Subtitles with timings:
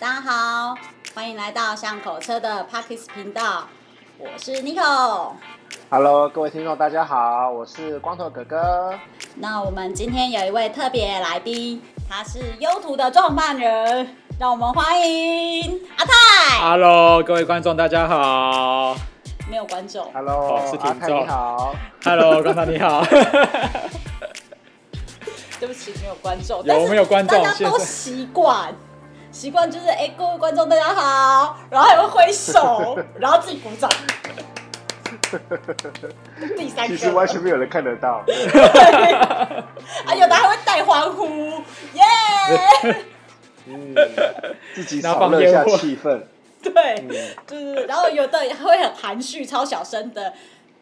[0.00, 0.74] 大家好，
[1.14, 3.68] 欢迎来到巷口车的 Podcast 频道，
[4.16, 5.32] 我是 Nico。
[5.90, 8.94] Hello，各位听众，大家好，我是光头哥哥。
[9.34, 16.12] 那我们今天有一位特别来宾，他是优图的创办人，让我们欢迎阿泰。
[16.60, 18.96] Hello，各位观众，大家好。
[19.50, 20.10] 没有观众。
[20.14, 21.20] Hello，哦、是听众。
[21.20, 21.74] 你好。
[22.02, 23.04] Hello，观众你好。
[25.60, 26.64] 对不起，没有观众。
[26.64, 27.44] 有没有观众？
[27.44, 28.74] 大家都习惯。
[29.32, 33.88] 习惯就是哎，各位观众大家好，然后还会挥手， 然后自己鼓掌。
[36.56, 38.22] 第三个，其实完全没有人看得到。
[38.26, 38.34] 对，
[40.04, 41.26] 啊，有的还会带欢呼，
[41.94, 42.02] 耶、
[42.82, 42.96] yeah!
[43.66, 43.94] 嗯，
[44.74, 46.22] 自己炒热一下气氛。
[46.62, 46.72] 对，
[47.08, 47.08] 嗯、
[47.46, 50.32] 就是，然后有的还会很含蓄、超小声的，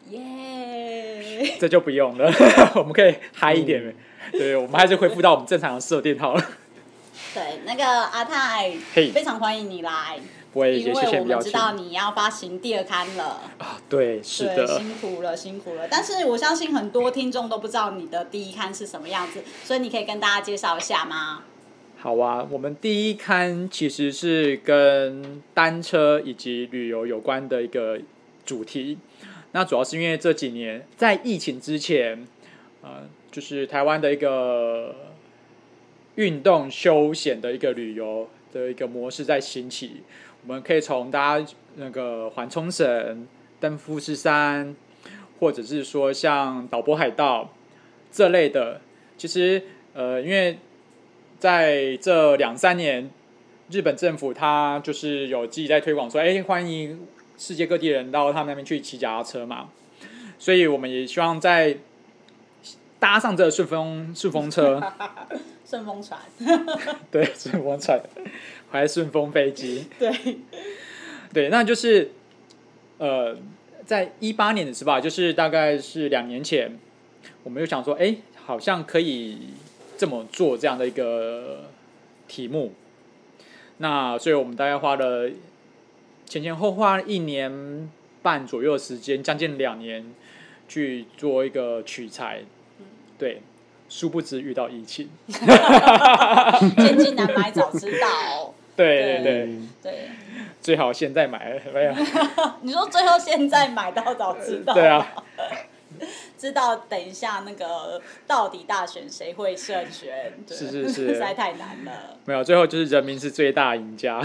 [0.09, 1.59] 耶、yeah！
[1.59, 2.31] 这就不用了，
[2.75, 3.87] 我们可以嗨一点。
[3.87, 3.95] 嗯、
[4.31, 6.43] 对，我们还是恢复到我们正常的设定好了。
[7.33, 10.19] 对，那个阿泰，hey, 非常欢迎你来。
[10.55, 13.39] 因为我们知道你要发行第二刊了。
[13.59, 14.65] 啊，对，是的。
[14.65, 15.87] 辛苦了，辛苦了。
[15.87, 21.43] 但是我相信很多听众都不知道你的第一刊是什么样子，所以你可以跟大家介绍一下吗？
[21.99, 27.99] 好啊，我们第一刊其实是跟单车以及旅游有关的一个
[28.43, 28.97] 主题。
[29.51, 32.27] 那主要是因为这几年在疫情之前，
[32.81, 34.95] 呃，就是台湾的一个。
[36.19, 40.03] 运动休闲的一个旅游的一个模式在兴起，
[40.45, 43.25] 我们可以从大家那个环冲绳、
[43.57, 44.75] 登富士山，
[45.39, 47.53] 或者是说像岛波海盗
[48.11, 48.81] 这类的。
[49.17, 50.59] 其实，呃，因为
[51.39, 53.09] 在这两三年，
[53.71, 56.99] 日本政府它就是有自己在推广说，哎，欢迎
[57.37, 59.69] 世界各地人到他们那边去骑脚踏车嘛。
[60.37, 61.77] 所以，我们也希望在
[62.99, 64.81] 搭上这个顺风顺风车。
[65.69, 66.19] 顺风船，
[67.11, 68.01] 对，顺风船，
[68.71, 70.11] 还是顺风飞机，对，
[71.31, 72.09] 对，那就是，
[72.97, 73.37] 呃，
[73.85, 76.75] 在一八年的时候吧，就是大概是两年前，
[77.43, 79.49] 我们就想说，哎，好像可以
[79.95, 81.65] 这么做这样的一个
[82.27, 82.73] 题目，
[83.77, 85.29] 那所以我们大概花了
[86.25, 87.87] 前前后后花了一年
[88.23, 90.03] 半左右的时间，将近两年
[90.67, 92.41] 去做一个取材，
[93.19, 93.41] 对。
[93.91, 95.09] 殊不知遇到疫情，
[96.77, 98.53] 千金难买早知道。
[98.75, 100.09] 对对对对，
[100.61, 101.93] 最好现在买没有？
[102.61, 104.75] 你说最后现在买到早知道？
[104.75, 105.11] 对啊，
[106.37, 110.33] 知道等一下那个到底大选谁会胜选？
[110.47, 112.15] 是是是，实在太难了。
[112.25, 114.21] 没有，最后就是人民是最大赢家。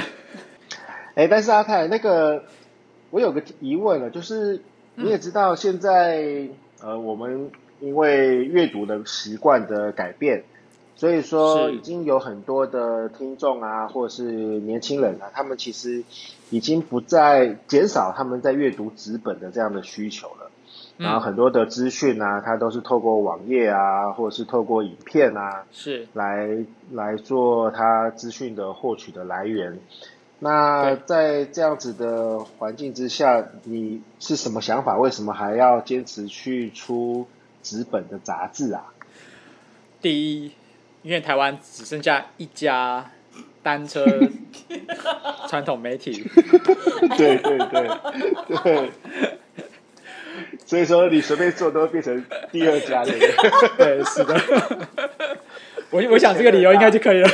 [1.17, 2.45] 哎，但是阿泰，那个
[3.09, 4.61] 我有个疑问了，就是
[4.97, 6.51] 你也知道现在、嗯、
[6.83, 7.51] 呃我们。
[7.85, 10.45] 因为阅读的习惯的改变，
[10.97, 16.03] 所以说已经有很多的听众啊，或者是年轻人啊，他们其实
[16.49, 20.51] 已经不再减少他们在阅读纸本的这样的需求了。
[20.97, 29.79] 然后很多的资讯啊，它都是透过网页啊，或者是透过影片啊，是来来做它资讯的获取的来源。
[30.39, 34.97] 那在这样子的环境之下，你是什么想法？
[34.97, 37.27] 为什么还要坚持去出？
[37.65, 38.93] 纸本的杂志啊，
[40.01, 40.13] 第
[40.45, 40.53] 一，
[41.03, 43.11] 因为台湾只剩下一家
[43.63, 44.05] 单车
[45.49, 46.23] 传统媒体，
[47.17, 47.89] 对对对
[48.63, 48.91] 对，
[50.67, 53.13] 所以说你随便做都会变成第二家的，
[53.79, 54.39] 对，是的，
[55.91, 57.29] 我我想这个理由应该就可以了。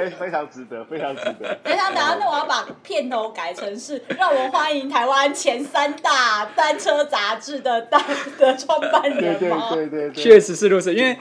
[0.00, 1.54] 非非非常值得，非常值得。
[1.64, 8.02] 等一下，等下，那我要把片头改成是让我欢迎台湾前三大单车杂志的大
[8.38, 9.68] 的创办人吗？
[9.74, 10.94] 对对对对，确实是如此。
[10.94, 11.16] 因为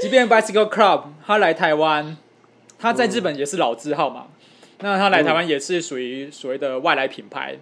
[0.00, 2.16] 即便 Bicycle Club 他来台湾，
[2.78, 4.26] 他在日本也是老字号嘛。
[4.80, 7.56] 那他来台湾也是属于所谓的外来品牌，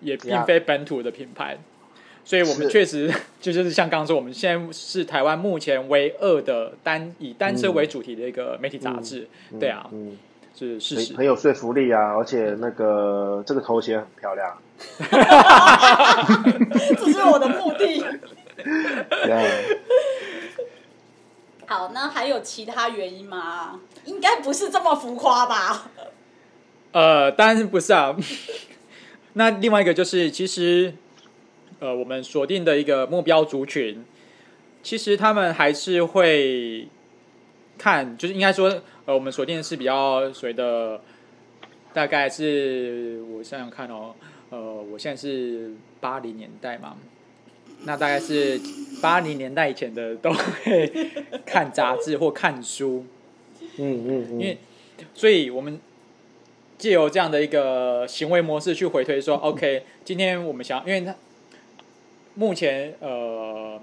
[0.00, 1.58] 也并非本土的品牌。
[2.22, 10.16] 所以，我们确实就 就是像刚刚说，我们现在是台湾目前唯二的单以单车为主题的一个媒体杂志，嗯、对啊，嗯，
[10.56, 14.56] 是事实很，有说服力啊，而且那个这个头衔很漂亮，
[16.96, 18.04] 这是我的目的。
[21.66, 23.80] 好，那还有其他原因吗？
[24.04, 25.90] 应该不是这么浮夸吧？
[26.92, 28.14] 呃，当然不是啊。
[29.32, 30.94] 那另外一个就是，其实。
[31.80, 34.04] 呃，我们锁定的一个目标族群，
[34.82, 36.86] 其实他们还是会
[37.78, 41.00] 看，就是应该说，呃，我们锁定的是比较所谓的，
[41.94, 44.14] 大概是我想想看哦，
[44.50, 46.98] 呃，我现在是八零年代嘛，
[47.84, 48.60] 那大概是
[49.00, 50.92] 八零年代以前的都会
[51.46, 53.06] 看杂志或看书，
[53.78, 54.58] 嗯嗯，嗯，因为
[55.14, 55.80] 所以我们
[56.76, 61.16] 借由这样的一个行为模式去回推说，OK，今天我们想，因为他
[62.34, 63.80] 目前呃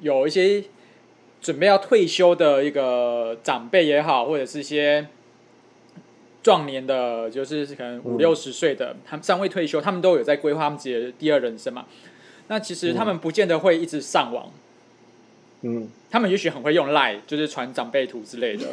[0.00, 0.64] 有一些
[1.40, 5.06] 准备要退休的一个长辈也好，或者是一些
[6.42, 11.86] 壮年的，就是可能五六十岁的，他们尚未退休，他们都有在规划他们自己的第二人生嘛。
[12.48, 14.50] 那其实他们不见得会一直上网，
[15.62, 18.66] 嗯，他们也许很会用 Line，就是传长辈图之类的，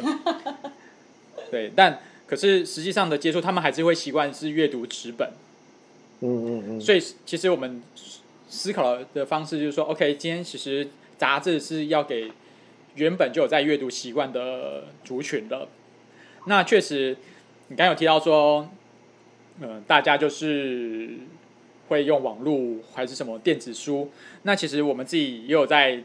[1.50, 2.00] 对，但。
[2.28, 5.30] 可是实际上的接触，他们还是会习惯是阅读纸本。
[6.18, 6.80] 嗯嗯嗯。
[6.80, 7.80] 所以其实我们
[8.48, 10.88] 思考的方式就是说，OK，今天其实
[11.18, 12.30] 杂志是要给
[12.94, 15.68] 原本就有在阅读习惯的族群的。
[16.46, 17.16] 那确实，
[17.68, 18.68] 你刚有提到说，
[19.60, 21.10] 嗯、呃，大家就是
[21.88, 24.10] 会用网络还是什么电子书。
[24.42, 26.02] 那其实我们自己也有在，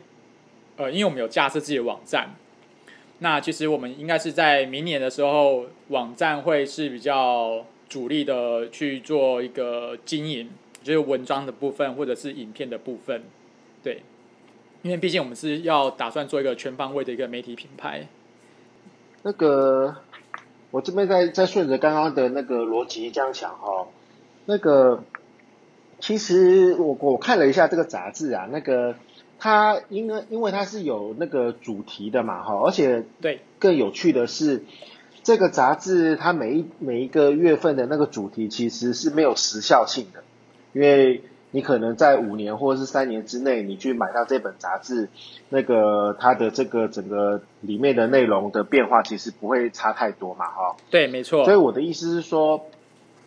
[0.78, 2.36] 呃，因为我们有架设自己的网站。
[3.20, 10.50] 那其实我们应该是在明年的时候，网站会是比较主力的去做一个经营，
[10.84, 13.22] 就是文章的部分或者是影片的部分，
[13.84, 14.04] 对，
[14.82, 18.08] 因为毕竟我们是要打算做一个全方位的一个媒体品牌。
[19.24, 19.96] 那个，
[20.72, 23.88] 我这边在在顺着刚刚的那个逻辑这样想哈，
[24.46, 25.04] 那个，
[26.00, 28.96] 其实我我看了一下这个杂志啊，那个。
[29.44, 34.64] 它因为因为它是有那个主题的嘛，哈，而且对更有趣的是，
[35.24, 40.24] 这个杂志它每一每一个月份的那个主题其实是没有时效性的，
[40.74, 41.22] 因为
[41.52, 45.10] 你可能在五年或者是三年之内，你去买到这本杂志，
[45.50, 50.76] 那个它的这个整个里面的内容的变化其实不会差太多嘛，哈。
[50.90, 51.44] 对，没错。
[51.46, 52.66] 所以我的意思是说，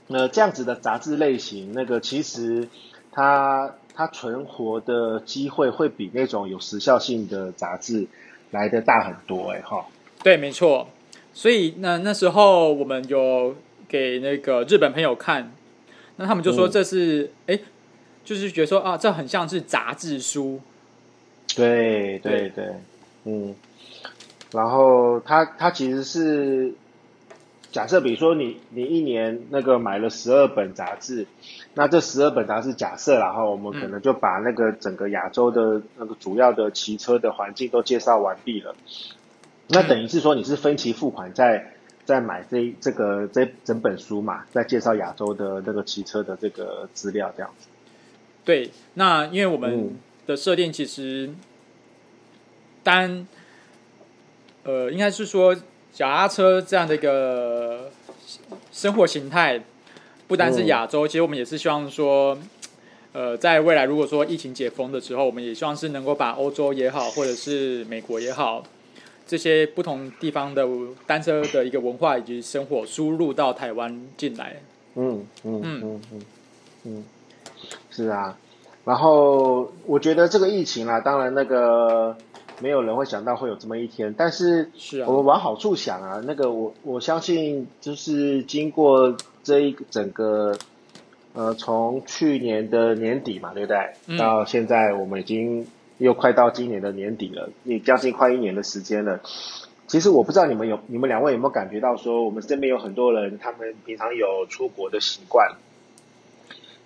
[0.09, 2.69] 呃，这样子的杂志类型，那个其实
[3.13, 3.75] 它。
[3.97, 8.09] 它存活的机会会比那种有时效性的杂志
[8.51, 9.87] 来的大很多，哎哈。
[10.21, 10.89] 对，没错。
[11.33, 13.55] 所以那那时候我们有
[13.87, 15.53] 给那个日本朋友看，
[16.17, 17.61] 那他们就说这是哎、嗯，
[18.25, 20.61] 就是觉得说啊，这很像是杂志书。
[21.55, 22.75] 对对对，对
[23.25, 23.55] 嗯。
[24.53, 26.75] 然后它它其实是。
[27.73, 31.27] 假设比如说你你一年那个买了十二本杂志，
[31.75, 38.77] 那这十二本杂志假设然后我们可能就把那个整个亚洲的那个主要的骑车的环境都介绍完毕了，
[39.67, 41.74] 那等于是说你是分期付款在
[42.05, 47.69] 在买这这个这整本书嘛，在介绍亚洲的那个骑车的这个资料这样子。
[48.45, 49.97] 对，那因为我们
[50.27, 51.31] 的设定其实
[52.83, 53.27] 单
[54.65, 55.57] 呃应该是说。
[55.95, 57.89] 脚踏车这样的一个
[58.73, 59.63] 生活形态，
[60.27, 62.37] 不单是亚洲，其实我们也是希望说，
[63.13, 68.65] 呃，在未来如果说疫情解封的时候，我们也希望是能够把欧洲也好，或者是美国也好，
[69.27, 70.69] 这些不同地方的
[71.07, 74.57] 单车的一个文化以及生活输入到台湾进来。
[74.95, 76.23] 嗯嗯嗯嗯嗯，
[76.85, 77.05] 嗯，
[77.91, 78.39] 是啊。
[78.85, 82.17] 然后我觉得这个疫情啊，当然那个。
[82.61, 84.71] 没有人会想到会有这么一天，但是
[85.09, 90.57] 我们往好处想啊，啊那个我我相信就是经过这一整个，
[91.33, 93.77] 呃，从去年的年底嘛，对不对？
[94.07, 95.67] 嗯、到现在我们已经
[95.99, 99.21] 又快到今年的年底了，也将近快一年的时间了。
[99.87, 105.57] 其实我不知道你们有你们两位有没有感觉到说，我们身边有很多人，他们平常有出国的习惯，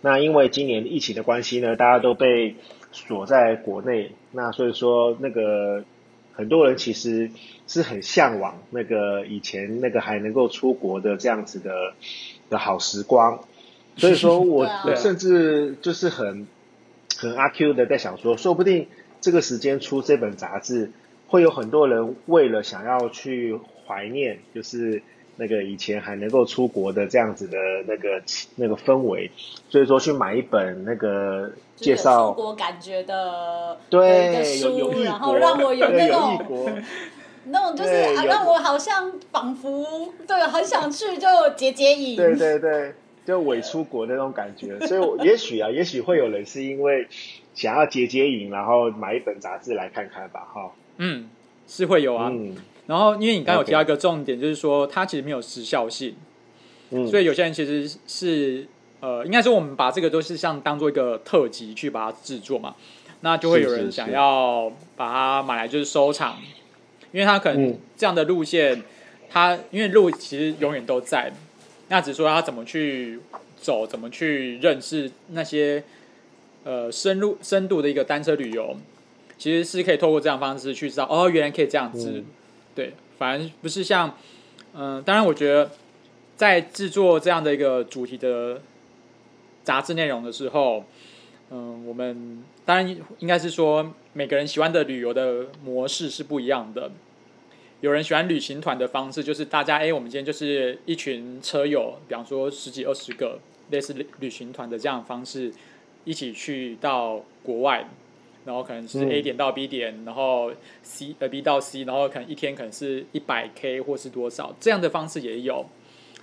[0.00, 2.56] 那因为今年疫情的关系呢，大家都被。
[2.90, 5.84] 锁在国内，那所以说那个
[6.32, 7.30] 很多人其实
[7.66, 11.92] 是很向往那个以前那个还能够出国的这样子的
[12.48, 13.40] 的好时光，
[13.98, 16.46] 所以说我 我甚至就是很
[17.18, 18.88] 很阿 Q 的在想说，说不定
[19.20, 20.90] 这个时间出这本杂志，
[21.26, 25.02] 会有很多人为了想要去怀念，就是。
[25.40, 27.56] 那个以前还能够出国的这样子的
[27.86, 28.20] 那个
[28.56, 29.30] 那个氛围，
[29.70, 36.44] 所以说去买一本那个介绍出国感觉的对的书，然后让我有那种
[37.44, 42.92] 那种就是啊，让我好像仿佛对很想去就解解瘾，对对对，
[43.24, 44.76] 就伪出国那种感觉。
[44.88, 47.06] 所以我也许啊，也许会有人是因为
[47.58, 50.70] 想要解解瘾，然后买一本杂志来看看吧，哈。
[50.98, 51.28] 嗯，
[51.66, 52.30] 是会有啊。
[52.32, 52.54] 嗯。
[52.86, 56.14] 然后，因为你刚刚有提到一个重点，就是说它其实没有时效性，
[56.90, 58.64] 嗯，所以有些人其实是
[59.00, 62.76] 呃，应该说我们把这个都是像当做一个特辑去把它制作嘛，
[63.22, 66.36] 那就会有人想要把它买来就是收藏，
[67.10, 68.80] 因为它可能这样的路线，
[69.28, 71.32] 它因为路其实永远都在，
[71.88, 73.18] 那只是说他怎么去
[73.56, 75.82] 走，怎么去认识那些
[76.68, 78.76] 呃深入深度的一个单车旅游，
[79.38, 82.22] 其实是可以透过这样方式去知道哦，原来可以这样子。
[82.74, 84.14] 对，反而不是像，
[84.74, 85.70] 嗯、呃，当然，我觉得
[86.36, 88.60] 在制作这样的一个主题的
[89.64, 90.84] 杂志内容的时候，
[91.50, 96.90] 嗯，我们当然应该是说，每个人喜欢的旅游的模式是不一样的。
[97.80, 103.38] 有人喜欢旅行团的方式，就是大家哎，我们今天就是一群车友，比方说十几二十个，
[103.70, 105.50] 类似旅行团的这样的方式，
[106.04, 107.88] 一起去到国外，
[108.44, 110.52] 然后可能是 A 点到 B 点，嗯、然后
[110.82, 115.66] C 呃 B 到 C，然后可能一天可能是一百 K 或是多少这样的方式也有。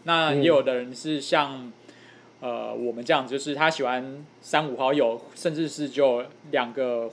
[0.03, 1.71] 那也有的人是像。
[2.41, 7.09] 呃，我们这样就是他喜欢三五好友，甚至是就两个，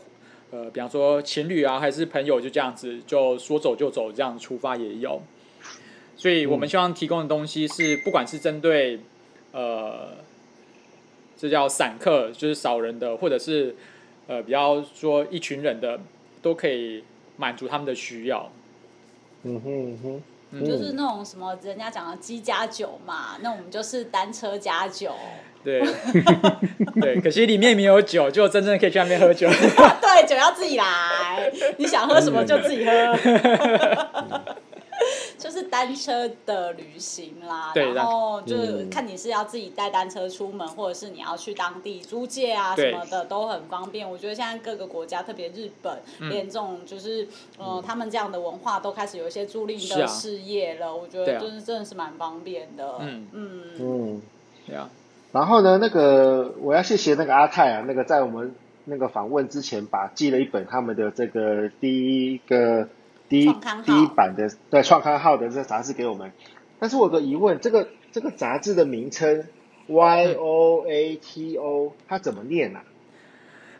[0.50, 5.22] 呃，比方说情侣啊，还是朋友，就这样子就说走就走，这样出发也有。
[6.16, 8.98] 所以我们希望提供的东西是，不管是针对
[9.52, 10.08] 呃，
[11.42, 13.74] 这叫散客，就是少人的，或者是
[14.28, 15.98] 呃，比较说一群人的，
[16.40, 17.02] 都可以
[17.36, 18.48] 满足他们的需要。
[19.42, 20.22] 嗯哼嗯哼。
[20.64, 25.10] 就是那种什么人家讲的机加酒嘛，那我们就是单车加酒。
[25.64, 25.82] 对，
[27.00, 29.48] 对，可惜里面没有酒，就真正可以去那边喝酒。
[29.48, 32.92] 对，酒要自己来，你想喝什么就自己喝。
[35.38, 44.08] 就是单车的旅行啦，对然后就是看你是要自己带单车出门，嗯、或者是你要去当地租借啊什么的，都很方便。
[44.08, 47.26] 我觉得现在各个国家，特别日本，嗯、连这种就是
[47.58, 50.86] 呃，嗯、他们这样的文化都开始有一些租赁的事业了。
[50.86, 52.96] 啊、我觉得就是真的是蛮方便的。
[53.00, 54.22] 嗯嗯嗯，
[54.66, 54.88] 对啊。
[55.32, 62.88] 然后呢，那个我要谢谢那个阿泰啊，那个在我们那个访问之前，把寄了一本他们的这个第一个。
[63.32, 63.52] 第一
[63.86, 66.32] 第一版的对创刊号的这个杂志给我们，
[66.78, 69.46] 但是我有个疑问，这个这个杂志的名称
[69.86, 72.84] Y O A T O 它怎么念啊？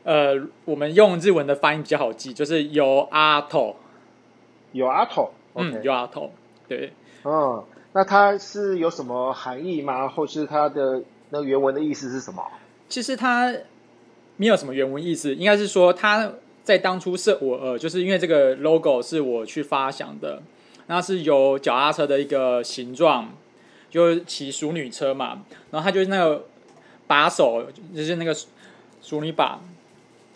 [0.05, 3.77] 呃，我们用日文的发音比较好记，就是有阿头，
[4.73, 6.33] 有阿头，嗯，有阿头，
[6.67, 6.95] 对，
[7.25, 10.09] 嗯，那它是有什么含义吗？
[10.09, 12.43] 或是它的那个原文的意思是什么？
[12.89, 13.53] 其实它
[14.39, 16.33] 没有什么原文意思，应该是说它。
[16.65, 20.41] 在当初是我呃，就是因为这个 logo 是我去发想的，
[20.87, 23.35] 那是有脚踏车的一个形状，
[23.91, 26.45] 就是骑淑女车嘛，然后它就是那个
[27.09, 28.33] 把手，就是那个
[29.01, 29.61] 淑女把，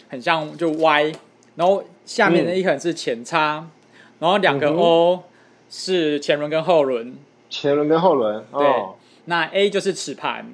[0.09, 1.13] 很像就 Y，
[1.55, 3.71] 然后下面的一横是前叉，嗯、
[4.19, 5.23] 然后两个 O
[5.71, 7.15] 是前轮跟后轮，
[7.49, 10.53] 前轮跟后轮，对，哦、那 A 就是齿盘，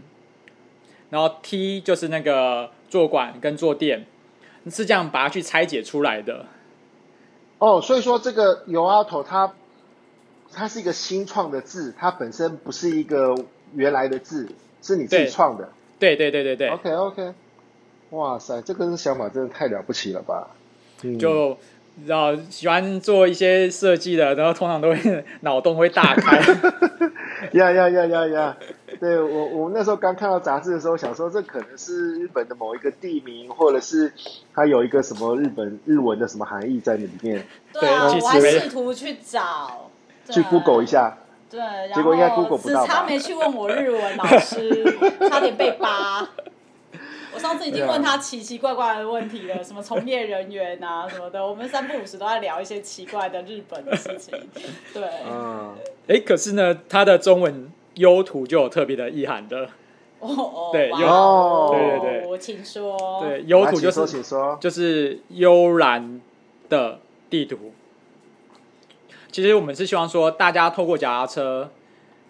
[1.09, 4.07] 然后 T 就是那个坐管跟坐垫。
[4.71, 6.47] 是这样把它去拆解出来的，
[7.59, 9.53] 哦，所以说这个有阿头它
[10.53, 13.35] 它是一个新创的字，它本身不是一个
[13.75, 14.49] 原来的字，
[14.83, 15.71] 是你自己创的。
[15.99, 16.69] 对对对对对。
[16.69, 17.35] OK OK，
[18.11, 20.51] 哇塞，这个想法真的太了不起了吧！
[21.03, 21.57] 嗯、就
[22.07, 26.39] 然后喜欢做一些设计的，然后通常都会 脑洞会大开。
[27.53, 28.57] 呀呀呀呀呀！
[29.01, 34.13] 对我，我那时候刚看到杂志的时候，想说这可能是日本的某一个地名，或者是
[34.55, 37.45] 它有一个什么日本日文的什么含义在里面。
[37.73, 39.91] 对啊，我还试图去找，
[40.31, 41.19] 去 Google 一下。
[41.51, 41.61] 对，
[41.95, 42.87] 结果应该 Google 不到。
[42.87, 44.85] 只差没去问我日文老师，
[45.29, 46.29] 差点被扒。
[47.35, 54.39] 我上次已经问他奇奇怪怪的问题了，什么从业人员啊什么的，我们三不五时都在聊一些奇怪的日本的事情。
[54.93, 55.75] 对，嗯，
[56.09, 57.73] 哎，可是呢，他的中文。
[57.97, 59.69] 优图就有特别的意涵的，
[60.21, 64.23] 哦哦，对，优，对对对，我请说，对，优图就是
[64.61, 66.21] 就是悠然
[66.69, 67.73] 的地图。
[69.31, 71.71] 其实我们是希望说，大家透过脚踏车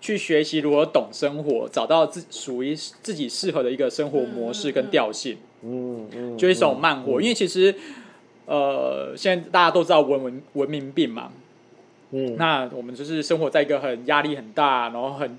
[0.00, 5.38] 去学习如何懂生活，找到自属于自己适合的一个生活模式跟调性。
[5.62, 7.72] 嗯嗯，就一种慢活，因为其实
[8.46, 11.30] 呃，现在大家都知道文文文明病嘛，
[12.10, 15.38] 嗯，那我们就是生活在一个很压力很大，然后很。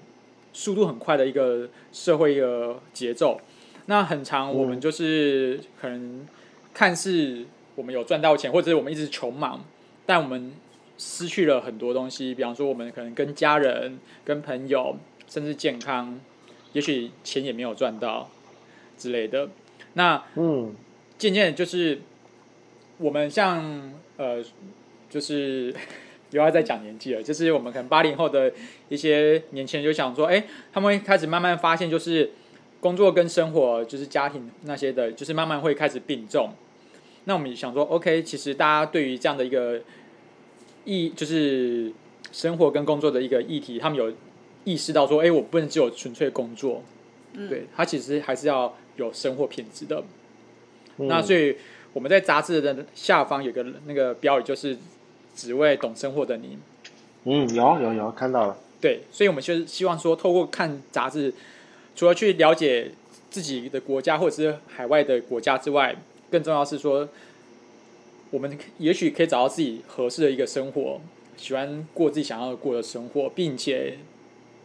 [0.54, 3.42] 速度很快的一个社会一个节奏，
[3.88, 6.26] 那很长我们就是可能
[6.74, 7.44] 看似
[7.76, 9.66] 我们有赚到钱，或者是我们一直穷忙，
[10.06, 10.54] 但我们
[10.98, 12.36] 失去了很多东西。
[12.36, 14.96] 比方说，我们可能跟家人、跟朋友，
[15.28, 16.20] 甚至健康，
[16.74, 18.30] 也许钱也没有赚到
[18.98, 19.50] 之类的。
[19.94, 20.74] 那嗯，
[21.18, 22.00] 渐渐就是
[23.00, 24.44] 我们像呃，
[25.10, 25.76] 就是。
[26.34, 28.52] 又要再讲年纪了，就是我们可能八零后的
[28.90, 32.32] 一些年轻人就想说，哎，他们会开始慢慢发现，就是
[32.80, 36.50] 工作跟生活，就是家庭那些的，就是慢慢会开始并重。
[37.26, 39.80] 那我们也想说，OK，其实大家对于这样的一个
[40.86, 41.92] 议，就是
[42.32, 44.12] 生活跟工作的一个议题，他们有
[44.64, 46.84] 意识到说，哎，我不能只有纯粹工作，
[47.34, 50.04] 嗯、对他其实还是要有生活品质的。
[50.98, 51.56] 嗯、那所以
[51.94, 54.76] 我们在杂志的下方有个那个标语，就是。
[55.36, 56.58] 只为懂生活的你，
[57.24, 61.34] 嗯，有有有看到了，对，所以我们就是希望说，透过看杂志，
[61.96, 62.92] 除了去了解
[63.30, 65.96] 自己的国家或者是海外的国家之外，
[66.30, 67.08] 更重要是说，
[68.32, 71.00] 我们也许可以找到自己合适的一个生活，
[71.38, 73.98] 喜欢过自己想要过的生活，并且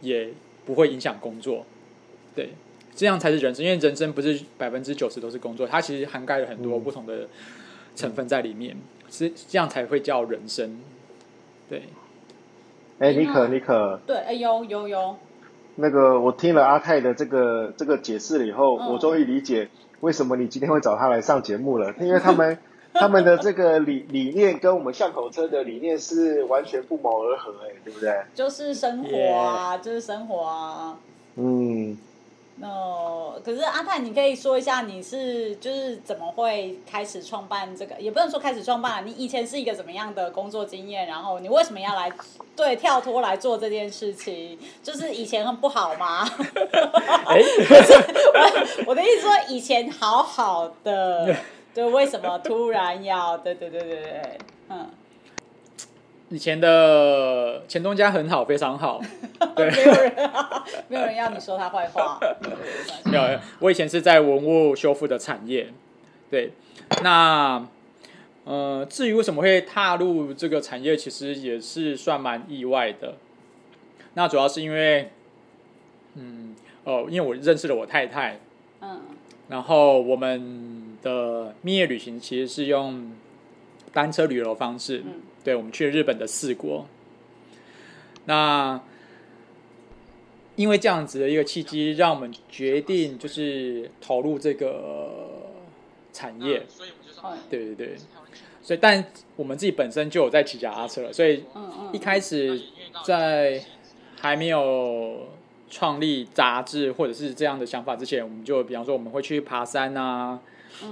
[0.01, 0.29] 也
[0.65, 1.65] 不会影响工作。
[2.35, 2.49] 对，
[2.95, 7.27] 这样才是人生，因为人生不是百分之九十都是工作，它其实涵盖了很多不同的
[7.95, 8.75] 成分在里面，
[9.09, 10.79] 是、嗯、这样才会叫人生。
[11.69, 11.83] 对。
[12.99, 15.15] 哎，妮可，妮可，对，哎，有有有。
[15.75, 19.69] 那个，我听了阿泰的这个这个解释了以后，嗯、我终于理解
[20.01, 22.57] 为什么你今天会找他来上节目了，因为他们
[22.93, 28.13] 他们的这个理理念跟我们巷口车的理念是完全不谋而合，哎，对不对？
[28.33, 29.81] 就是生活啊，Yeah.
[29.81, 30.97] 就是生活啊。
[31.35, 31.68] 嗯。
[32.61, 37.95] 哦可是阿泰，你可以说一下你是就是怎么会开始创办这个？
[37.99, 41.07] 也不能说开始创办，你以前是一个怎么样的工作经验？
[41.07, 42.11] 然后你为什么要来
[42.55, 44.59] 对跳脱来做这件事情？
[44.83, 46.25] 就是以前很不好吗？
[47.27, 47.41] 欸、
[48.37, 51.33] 我我的意思说以前好好的，
[51.73, 53.37] 对，为什么突然要？
[53.37, 54.37] 对对对对对，
[54.69, 54.89] 嗯。
[56.29, 59.01] 以前的前东家很好，非常好。
[59.55, 60.13] 对，没有人，
[60.89, 62.19] 没有人要你说他坏话。
[63.05, 65.73] 没有，我以前是在文物修复的产业。
[66.29, 66.51] 对，
[67.01, 67.67] 那
[68.43, 73.15] 呃，至于为什么会踏入这个产业，其实也是算蛮意外的。
[74.13, 75.11] 那主要是因为，
[76.13, 78.39] 嗯，哦，因为我认识了我太太。
[78.81, 79.01] 嗯。
[79.47, 83.11] 然后我们的蜜月旅行其实是用
[83.91, 85.03] 单车旅游方式。
[85.03, 86.85] 嗯对，我们去了日本的四国。
[88.25, 88.79] 那
[90.55, 95.49] 因为这样子的一个契机，让我们决定就是投入这个
[96.13, 96.61] 产业。
[97.49, 97.95] 对对对，
[98.61, 99.03] 所以但
[99.35, 101.43] 我们自己本身就有在骑脚踏车了，所以
[101.91, 102.61] 一开始
[103.03, 103.59] 在
[104.19, 105.29] 还没有
[105.67, 110.39] 创立杂志或者是这样的想法之前，我们就比方说我们会去爬山啊，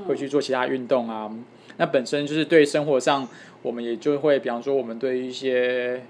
[0.07, 1.31] 会去做其他运动啊。
[1.79, 3.29] 那本身就是对生活上。
[3.63, 6.03] 我们也就会，比方说，我们对于一些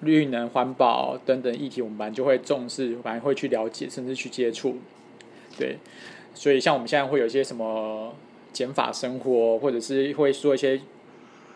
[0.00, 4.76] 绿能、环保等等议题，我们反正就会重视，反正会去了解，甚至去接触。
[5.56, 5.78] 对，
[6.34, 8.14] 所以像我们现在会有一些什么
[8.52, 10.78] 减法生活，或者是会说一些，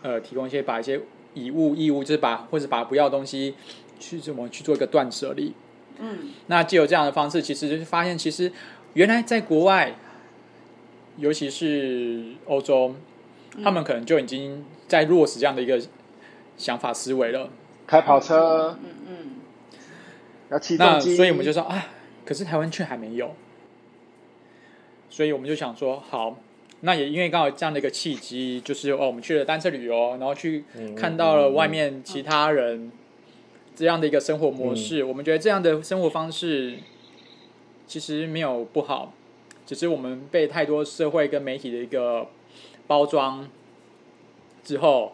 [0.03, 0.99] 呃，提供一些把一些
[1.35, 3.55] 以物易物，就是把或者把不要的东西
[3.99, 5.53] 去怎么去做一个断舍离。
[5.99, 8.51] 嗯，那既有这样的方式，其实就是发现，其实
[8.95, 9.97] 原来在国外，
[11.19, 12.95] 尤其是欧洲。
[13.63, 15.81] 他们可能就已经在落实这样的一个
[16.57, 17.51] 想法思维了。
[17.87, 19.17] 开跑车，嗯嗯，
[20.51, 20.77] 要骑。
[20.77, 21.89] 那所以我们就说啊，
[22.25, 23.35] 可是台湾却还没有。
[25.09, 26.39] 所以我们就想说，好，
[26.83, 30.65] 那也因为刚好这样的一个契机，就是哦，我们去了单车旅游，然后去
[30.97, 32.93] 看到了外面其他人
[33.75, 35.03] 这样的一个生活模式。
[35.03, 36.77] 我们觉得这样的生活方式
[37.89, 39.13] 其实没有不好，
[39.67, 42.29] 只是我们被太多社会跟媒体的一个。
[42.91, 43.49] 包装
[44.65, 45.13] 之后，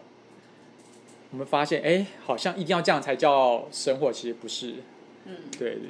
[1.30, 4.76] 我们发现，哎，好像一定要这样才叫生活，其实不是。
[5.26, 5.80] 嗯，对对，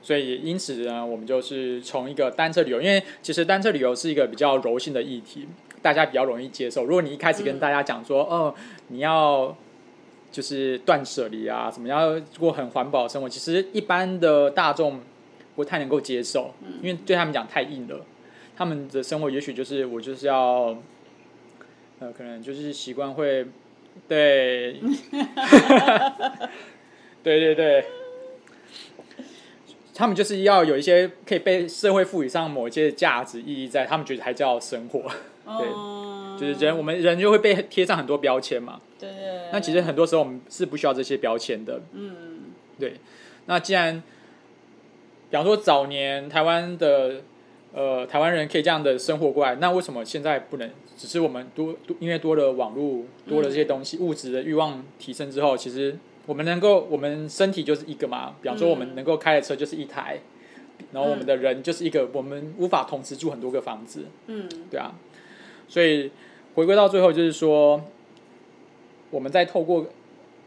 [0.00, 5.48] 所以因此呢，我们就是从一个单车旅游，因为其实单车旅游是一个比较柔性的议题，
[5.82, 6.84] 大家比较容易接受。
[6.84, 8.54] 如果你一开始跟大家讲说，嗯、哦，
[8.86, 9.56] 你要
[10.30, 15.00] 就是断舍离啊，怎么样过很环保的生活，其实一般的大众
[15.56, 18.06] 不太能够接受，因为对他们讲太硬了。
[18.56, 20.78] 他们的生活也许就是我就是要。
[22.02, 23.46] 呃，可能就是习惯会，
[24.08, 24.72] 对，
[27.22, 27.84] 对对对，
[29.94, 35.02] 他们就是要有一些可以被社会赋予上某一些价值意义在，他们觉得还叫生活，
[35.44, 39.08] 对，就是人，我们人就会被贴上很多标签嘛，对，
[39.52, 42.94] 那其实很多时候我们是不需要这些标签的，嗯，对，
[43.46, 44.02] 那既然，
[45.30, 47.22] 比方说早年台湾的。
[47.74, 50.70] 呃，台湾人可以这样的生活过来，那为什么现在不能？
[51.02, 58.36] 只是我们多多因为多了网络，多了这些东西，嗯、物质的欲望提升之后，其实我们能够，我们身体就是一个嘛。
[58.40, 60.20] 比方说，我们能够开的车就是一台，
[60.78, 64.04] 嗯、然后我们的人就是一个，我们无法同时住很多个房子。
[64.28, 64.94] 嗯，对啊。
[65.66, 66.12] 所以
[66.54, 67.82] 回归到最后，就是说，
[69.10, 69.86] 我们在透过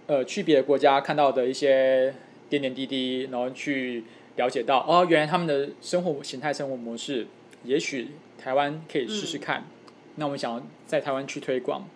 [0.08, 2.14] 呃去别的国家看到的一些
[2.50, 4.06] 点点滴滴，然后去。
[4.38, 7.26] 了解到哦，原来他们的生活形态、生活模式，
[7.64, 9.62] 也许台湾可以试试看。
[9.62, 9.64] 嗯、
[10.16, 11.88] 那我们想要在台湾去推广，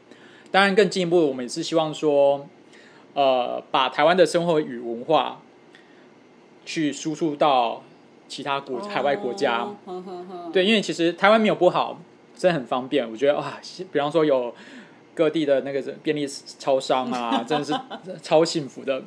[0.52, 2.48] 当然更进一步，我们也是希望说，
[3.14, 5.42] 呃，把台湾的生活与文化
[6.66, 7.84] 去输出到
[8.28, 9.68] 其他国、海外国家。
[10.52, 12.00] 对，因为其实台湾没有不好，
[12.36, 13.10] 真的很方便。
[13.10, 13.60] 我觉得哇，
[13.92, 14.54] 比方说有
[15.16, 17.74] 各地的那个便利超商啊，真的是
[18.22, 19.04] 超幸福的。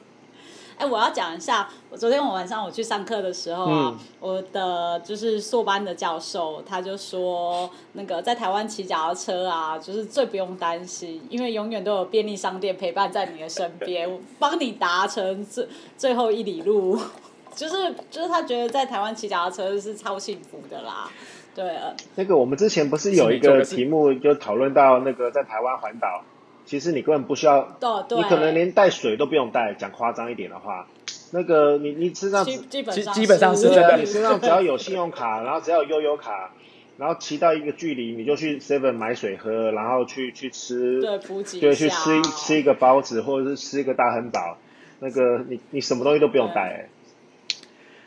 [0.76, 16.98] 哎，我要讲一下，我昨天我晚上我去上课的时候啊，嗯、我的就是硕班的教授他就说，那个在台湾骑脚踏车啊，就是最不用担心，因为永远都有便利商店陪伴在你的身边，帮你达成最最后一里路。
[17.54, 21.11] 就是就是他觉得在台湾骑脚踏车是超幸福的啦。
[21.54, 26.22] 对啊，那个我们之前不是有一个题目就讨论到那个在台湾环岛。
[26.64, 27.77] 其实你根本不需要，
[28.16, 29.75] 你可能连带水都不用带。
[29.75, 30.87] 讲夸张一点的话，
[31.33, 36.53] 那个你你身上基基本上基本上是真的，你身上只要有信用卡，然后只要有悠游卡，
[36.98, 44.57] 然后骑到一个距离，你就去 Seven 买水喝，然后去去吃，对，补给，对，去吃吃一个包子，或者是吃一个大汉堡，
[45.01, 46.88] 那个你你什么东西都不用带，欸，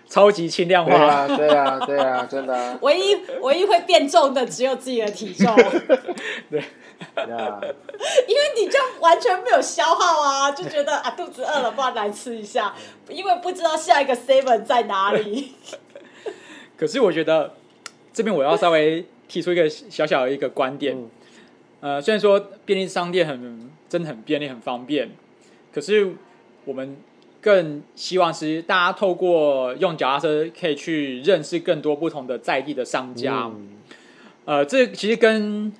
[0.07, 2.79] 超级轻量化，对啊，对啊，对啊，真的，啊。
[2.81, 5.53] 唯一唯一会变重的只有自己的体重，
[6.49, 6.63] 对。
[7.15, 7.73] Yeah.
[8.27, 12.73] 因为你就完全没有消耗啊，就觉得啊肚子饿了，不然来吃一下，
[13.09, 15.53] 因为不知道下一个 seven 在哪里。
[16.77, 17.53] 可是我觉得
[18.13, 20.95] 这边我要稍微提出一个小小的一个观点，
[21.81, 25.09] 嗯、呃，虽然说便利商店很真的很便利很方便，
[25.73, 26.13] 可是
[26.65, 26.97] 我们
[27.41, 33.79] 更希望是大家透过用脚踏车可以去认识更多不同的在地的商家，嗯、
[34.45, 35.73] 呃，这其实跟。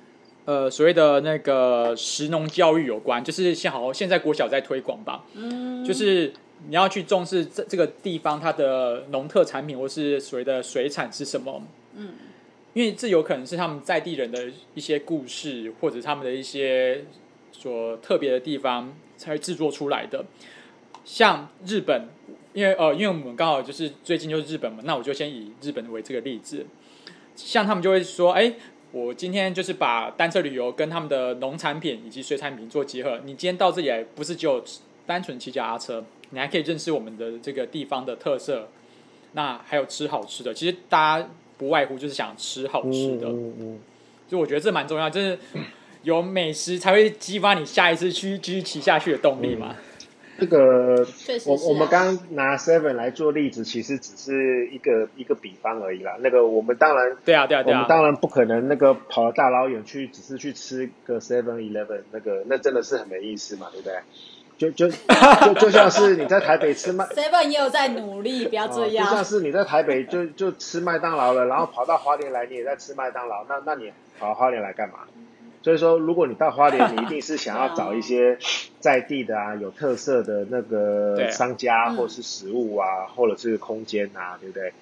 [0.46, 6.32] 呃，所谓的那个食农教育有关，就是像好现在国小在推广吧，嗯，就是
[6.68, 11.64] 你要去重视这这个地方它的农特产品或是所谓的水产是什么，
[11.96, 12.10] 嗯，
[12.74, 17.04] 因为这有可能是他们在地人的一些故事，或者他们的一些
[17.50, 20.24] 所特别的地方才制作出来的。
[21.04, 22.08] 像日本，
[22.52, 26.64] 因为呃，因为我们刚好就是最近就是日本嘛，那我就先以日本为这个例子，
[27.34, 28.54] 像他们就会说，哎。
[28.92, 33.20] 我今天就是把单车旅游跟他们的农产品以及水产品做结合。
[33.24, 34.64] 你今天到这里来，不是只有
[35.06, 38.68] 单纯骑脚踏车，你还可以认识我们的这个地方的特色。
[39.32, 43.28] 那还有吃好吃的，其实大家不外乎就是想吃好吃的。
[43.28, 43.78] 嗯嗯。
[44.28, 45.38] 就我觉得这蛮重要，就是
[46.02, 49.76] 有美食才会激发你下一次去继续骑下去的动力嘛。
[50.38, 51.06] 这个，
[51.46, 56.16] 我我们刚拿 Seven 来做例子，其实只是一个一个比方而已啦。
[56.20, 63.94] 那个我们当然，对啊对啊对啊，我们当然不可能那个跑了大老远去，只是去吃个 Seven Eleven，那个那真的是很没意思嘛，对不对？
[64.58, 69.06] 就就就 就像是你在台北吃麦 Seven 也有在努力，不要这样。
[69.06, 75.00] 就像是你在台北就就吃麦当劳了，然后跑到花莲来，你也在吃麦当劳，那那你跑到花莲来干嘛？
[75.66, 78.38] 所以说，如果你到花莲， 你一定是想要找一些
[78.78, 84.72] 在地的啊，有特色的那个商家，或者是食物啊，嗯、或者是空间啊，对不对？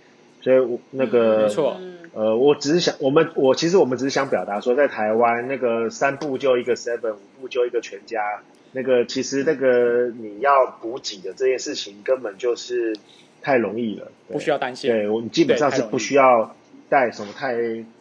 [0.42, 1.80] 所以我那个，没错，
[2.12, 8.42] 呃，我只是想，我们我其实我们只是想表达说，在台湾那个三步就一个 seven，五步就一个全家，
[8.72, 12.94] 那个其实那个你要补给的这件事情根本就是
[13.40, 14.90] 太容易了，不需要担心。
[14.90, 16.54] 对，我们基本上是不需要
[16.90, 17.56] 带什么太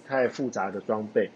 [0.05, 1.31] 太复杂的装备。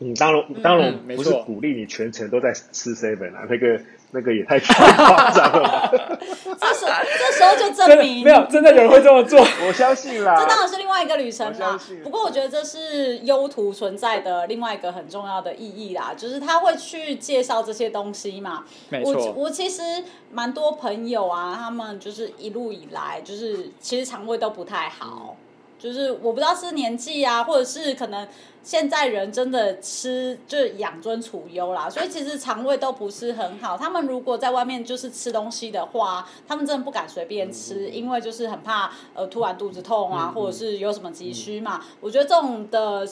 [0.00, 3.80] 嗯，当然，当然不是鼓励你全程都在吃 seven 啊，那个
[4.12, 6.18] 那个也太夸张了。
[6.60, 6.86] 这时
[7.18, 10.36] 这时候就证明没有真的有人会这么做， 我相信啦。
[10.38, 11.76] 这当然是另外一个旅程啦。
[12.04, 18.64] 不过我觉得这是优图存在的另外一个很重要的意义啦，就是他会去介绍这些东西嘛。
[18.90, 19.12] 没错。
[19.12, 19.82] 我我其实
[20.30, 25.36] 蛮多朋友啊，他们就是一路以来就是其实肠胃都不太好。
[25.78, 28.26] 就是我不知道是年纪啊，或者是可能
[28.62, 33.76] 现在人真的吃就是养尊处优啦，所以其实肠胃都不是很好。
[33.76, 41.80] 他们如果在外面就是吃东西的话，他们真的不敢随便吃，因为就是很怕呃突然肚子痛啊，或者是有什么急需嘛。
[42.00, 43.06] 我觉得这种的。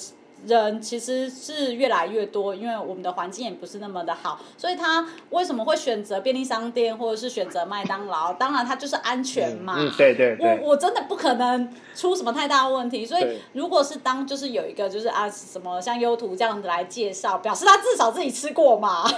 [0.45, 8.33] 人其实是越来越多，因为我们的环境也不是那么的好，所以他为什么会选择便利商店或者是选择麦当劳？
[8.35, 9.75] 当然，他就是安全嘛。
[9.79, 10.61] 嗯，对对对。
[10.61, 19.11] 我我真的不可能出什么太大的问题，所以如果是当就是有一个就是啊什么像优图这样子来介绍，表示他至少自己吃过嘛，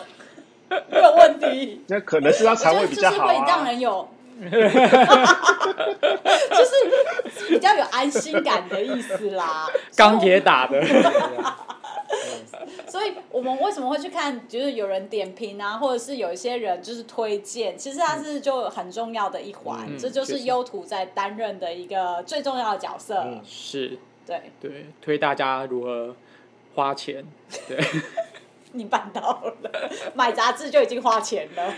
[0.69, 1.83] 没有问题。
[1.89, 3.29] 那可能是他肠胃比较好啊。
[3.29, 4.09] 就是会让人有。
[6.51, 10.83] 就是比较有安心感的意思啦，钢铁打的。
[12.89, 14.49] 所以，我们为什么会去看？
[14.49, 23.23] 就是有人点评啊，或者是有一些人就是推荐，其实它是就很重要的一环，嗯、这就是优图在担任的一个最重要的角色。
[23.27, 26.17] 嗯、是，对对，推大家如何
[26.75, 27.25] 花钱。
[27.69, 27.79] 对，
[28.73, 29.21] 你办到
[29.63, 31.75] 了，买杂志就已经花钱了。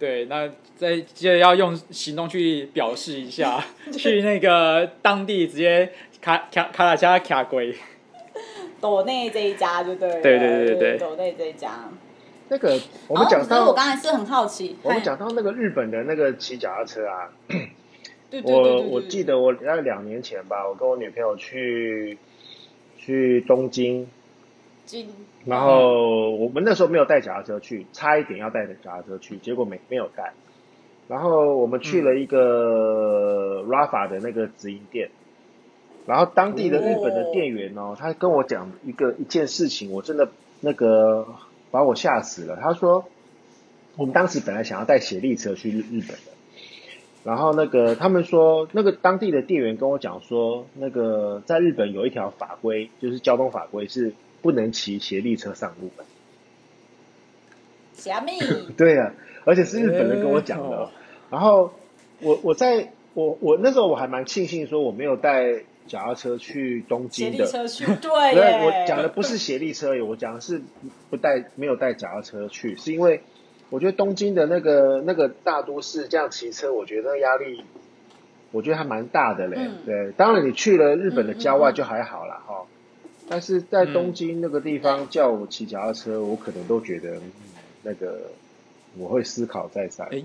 [0.00, 7.74] 对，那再接着要用行动去表示一下， 去那个当地直接卡卡卡拉加卡龟，
[8.80, 11.90] 斗内这一家就对了，对对对对，斗内这一家。
[12.48, 22.16] 那个我们讲到，哦、我刚才是很好奇，我们讲到那个日本的那个骑脚踏车啊，对对对对我我记得我大概两年前吧，我跟我女朋友去
[22.96, 24.08] 去东京，
[24.90, 25.06] 京
[25.44, 30.32] 然后我们那时候没有带脚踏车去，差一点要带着脚踏车去，结果没没有带。
[31.06, 35.10] 然后我们去了一个 Rafa 的那个直营店，
[36.06, 40.28] 然后当地的日本的店员哦，他跟我讲一个一件事情，我真的
[40.60, 41.26] 那个
[41.70, 42.56] 把我吓死了。
[42.56, 43.04] 他说，
[43.96, 46.32] 我们当时本来想要带协力车去日日本的，
[47.24, 56.04] 然后那个他们说，那个当地的店员跟我讲说，那个在日本有一条法规，就是交通法规是不能骑协力车上路的。
[57.94, 58.32] 虾米？
[58.76, 59.12] 对啊，
[59.44, 60.76] 而且是日本人跟我讲的。
[60.84, 60.88] 欸
[61.30, 61.72] 然后
[62.18, 68.10] 我我在我我那时候我还蛮庆幸说我没有带脚踏车去东京的，协力车去，对，
[68.66, 70.60] 我讲的不是斜力车，我讲的是
[71.08, 73.22] 不带没有带脚踏车去，是因为
[73.68, 77.62] 我觉得东京的那个那个大都市这样骑车，我觉得压力
[78.50, 79.56] 我觉得还蛮大的嘞。
[79.60, 82.42] 嗯、对，当然你去了日本的郊外就还好啦。
[82.44, 82.66] 哈、嗯嗯，
[83.30, 87.22] 但是在东京那个地方叫我骑脚踏车，我可能都觉得、嗯、
[87.84, 88.32] 那个
[88.98, 90.08] 我会思考再三。
[90.08, 90.24] 欸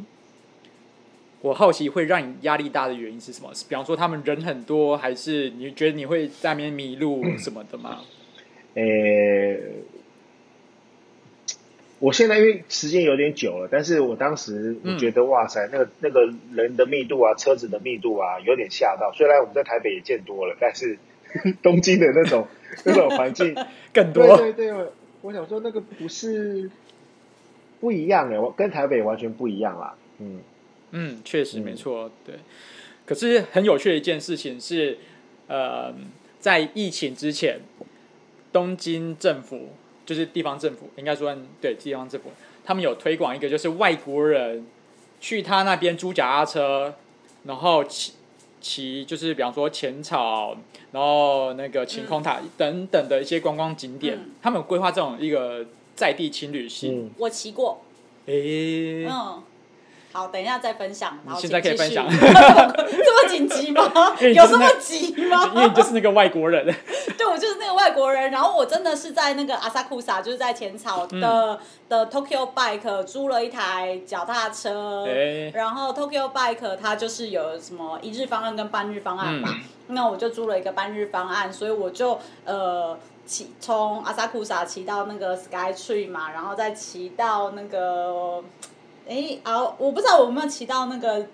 [1.42, 3.54] 我好奇会让你压力大的原因是什么？
[3.54, 8.00] 是比方说他们人很多，还是你觉得你会在那边迷路 什么的吗？
[8.74, 9.60] 呃、欸，
[12.00, 19.12] 我现在因为时间有点久了，但是我当时我觉得、嗯、哇塞，那个那个人的密度啊，车子的密度啊，有点吓到。
[19.14, 20.98] 虽然我们在台北也见多了，但是
[21.62, 22.48] 东京的那种
[22.86, 23.56] 那种环境
[23.94, 24.38] 更多。
[24.38, 24.88] 对对对，
[25.22, 26.70] 我想说那个不是
[27.80, 29.96] 不一样哎，我跟台北完全不一样啦。
[30.20, 30.42] 嗯。
[30.92, 32.36] 嗯，确实没错，对。
[33.06, 34.98] 可是很有趣的一件事情是，
[35.48, 35.94] 呃，
[36.40, 37.60] 在疫情之前，
[38.54, 39.70] 东京政府
[40.06, 42.32] 就是地方政府，应该说对地方政府，
[42.64, 44.66] 他们有推广一个，就是外国人
[45.20, 46.94] 去他那边租脚踏车，
[47.44, 47.84] 然后
[48.66, 50.58] 骑骑，就是比方说浅草，
[50.92, 55.64] 然后那个晴空塔等等的一些观光景点，嗯、他们有规划这种一个
[55.96, 57.06] 在地轻旅行。
[57.06, 57.82] 嗯、我骑过。
[58.26, 59.08] 诶、欸。
[59.08, 59.44] 嗯。
[60.16, 61.20] 好，等一下再分享。
[61.26, 63.84] 然后现在可以分享， 这么紧急吗？
[64.22, 65.52] 有这么急吗？
[65.54, 66.66] 因为你就是那个外国人。
[67.18, 68.32] 对，我就是那个外国人。
[68.32, 75.04] 然后我真的是在那个阿萨库萨，就是在浅草的、嗯、的 Tokyo Bike 租了一台脚踏车。
[75.04, 79.50] 欸、然后 Tokyo Bike 它就是有什么一日方案跟半日方案嘛。
[79.52, 88.42] 嗯、那我就租了一个半日方案，所以我就呃骑从阿萨库萨骑到那个 Sky Tree 嘛，然后再骑到那个。
[89.08, 91.26] 哎，熬我不知道我有没有骑到那个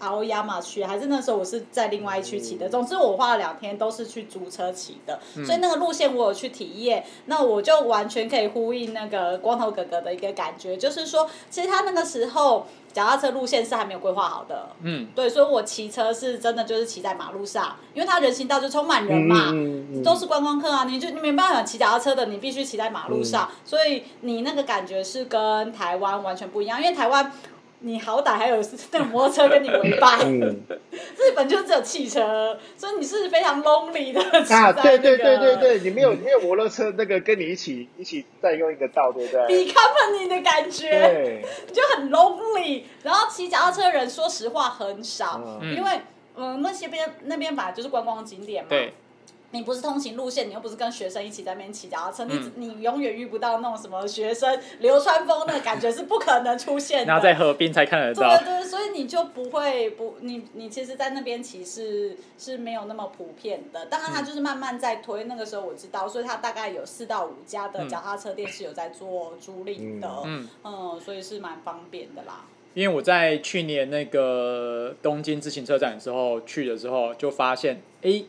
[0.00, 2.68] 熬亚马区，还是那时候我是在另外一区骑的。
[2.68, 7.04] 总之我花了两天都是去租车骑的，嗯、所以那个路线我有去体验。
[7.26, 12.66] 那我就完全可以呼应那个光头哥哥的一个感觉，就是说，其实他那个时候
[12.96, 14.70] 脚踏车路线是还没有规划好的。
[14.80, 27.30] 嗯，对，所以我骑车是真的就是骑在马路上，因为它人行道就充满人嘛，嗯嗯、都是观光客啊，你就你没办法骑脚踏车的，你必须骑在马路上，嗯、所以你那个感觉是跟台湾完全不一样，因为台湾。
[27.80, 28.56] 你好歹还有
[28.90, 34.54] 那个摩托车跟你为伴，嗯、日本就只有汽车，所以你是非常 lonely 的、那个。
[34.54, 39.46] 啊，对对对对对，你没有没有摩托车那个跟你一起一起在用一个道，对不对？
[39.46, 42.82] 比 company 的感觉，你就很 lonely。
[43.02, 45.90] 然后骑脚踏车的人，说实话很少，嗯、因为
[46.34, 48.68] 嗯那些边那边本来就是观光景点嘛。
[48.70, 48.92] 对。
[49.52, 57.06] 你不是通勤路线，你又不是跟学生一起在那边骑脚踏车，嗯、你你永远遇不到那种什么学生流川枫那个感觉是不可能出现的。
[57.06, 58.36] 然后在河边才看得到。
[58.38, 63.86] 对对，所以你就不会不你你其实，在那边骑是是没有那么普遍的。
[63.86, 65.24] 当然，他就是慢慢在推。
[65.24, 70.10] 嗯、那个时候我知道，所以他大概有四到五家的脚踏车店是有在做租赁的。
[70.24, 72.44] 嗯，嗯，所以是蛮方便的啦。
[72.74, 78.10] 因为我在去年那个东京自行车展的时候去的时候，就发现哎。
[78.10, 78.26] 欸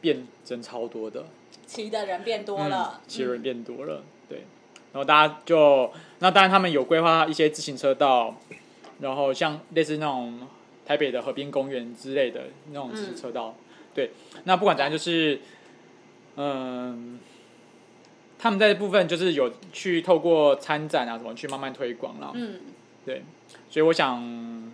[0.00, 1.26] 变真超多的，
[1.66, 4.38] 骑的人变多了，骑、嗯、的人变多了，嗯、对，
[4.92, 8.40] 然后大家就那当然他们有规划一些自行车道，
[9.00, 10.46] 然后像类似那种
[10.86, 14.10] 台北的河滨公园之类的那种自行车道，嗯、对，
[14.44, 15.40] 那不管怎样就是，
[16.36, 17.18] 嗯，
[18.38, 22.60] 他们在这部分就是有去透过参展啊什么去慢慢推广了，嗯，
[23.04, 23.22] 对，
[23.68, 24.72] 所以我想，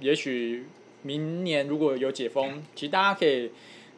[0.00, 0.66] 也许
[1.02, 3.50] 明年如果有解封，其实大家可以。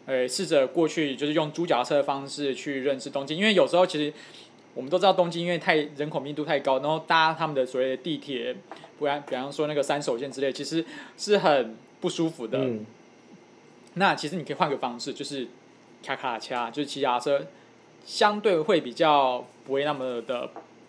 [0.07, 4.13] 呃，试着过去就是用租脚踏车的方式去认识东京，因为有时候其实
[4.75, 8.55] 我们都知道东京因为太人口密度太高，然后搭他们的所谓的地铁，
[8.99, 10.85] 不然比方说那个三手线之类，其实
[11.17, 12.59] 是很不舒服的。
[12.59, 12.85] 嗯、
[13.95, 15.47] 那其实你可以换个方式，就是
[16.03, 17.47] 卡卡恰，就是骑脚踏车，
[18.05, 20.47] 相对会比较不会那么的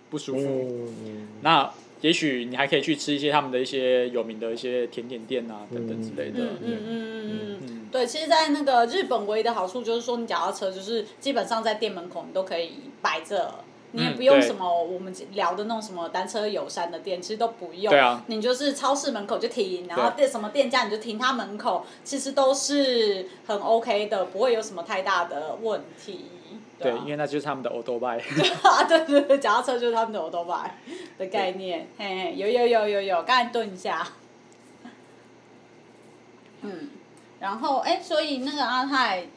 [0.09, 0.89] 不不舒服。
[1.05, 1.69] 嗯、那
[2.01, 6.39] 也许你还可以去吃一些他们的一些有名的一些甜点店啊，等等之类的。
[6.39, 7.89] 嗯嗯嗯嗯嗯。
[7.91, 13.55] 对，其实，在那个日本唯一的好处就是说，你脚踏车就是基本上在店门口你都可以摆着。
[13.97, 17.89] 你也不用什么我们聊的那种什么单车友善的店，其实都不用。
[17.89, 18.21] 对啊。
[18.27, 26.25] 你就是超市门口就停，然后店什么店家你就停他门口，其实都是很 OK 的，不会有什么太大的问题。
[26.91, 28.19] 对，因为那就是他们的欧多拜。
[28.87, 30.75] 对对对，脚踏车就是他们的欧多拜
[31.17, 31.87] 的概念。
[31.97, 34.07] 嘿嘿，有有有有有，刚才顿一下。
[36.61, 36.89] 嗯，
[37.39, 39.27] 然后哎，所以那个阿泰。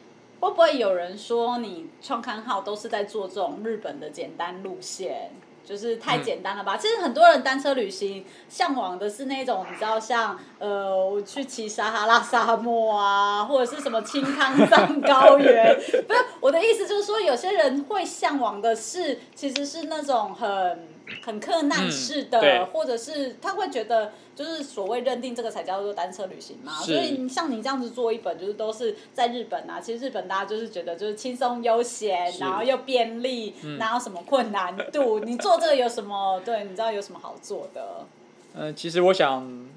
[0.41, 5.33] 会不会有人说你创刊号都是在做这种日本的简单路线，
[5.69, 6.77] 就是太简单了吧？
[6.77, 15.75] 嗯、其实很多人单车旅行向往的是那种，你知道像呃，我去骑撒哈拉沙漠啊，或者是什么青康藏高原。
[16.09, 20.98] 不是，我的意思就是说，有些人会向往的是，其实是那种很。
[21.23, 26.73] 很克难式的，嗯、或者是他会觉得，就是所谓认定这个才叫做单车旅行嘛。
[26.75, 29.81] 所以像你这样子做一本，就是都是在日本啊。
[29.81, 35.21] 其实日本大家就是觉得就是轻松悠闲，然后又便利，哪有什么困难度？
[35.27, 36.41] 你做这个有什么？
[36.45, 38.07] 对，你知道有什么好做的？
[38.55, 39.69] 嗯、呃，其实我想，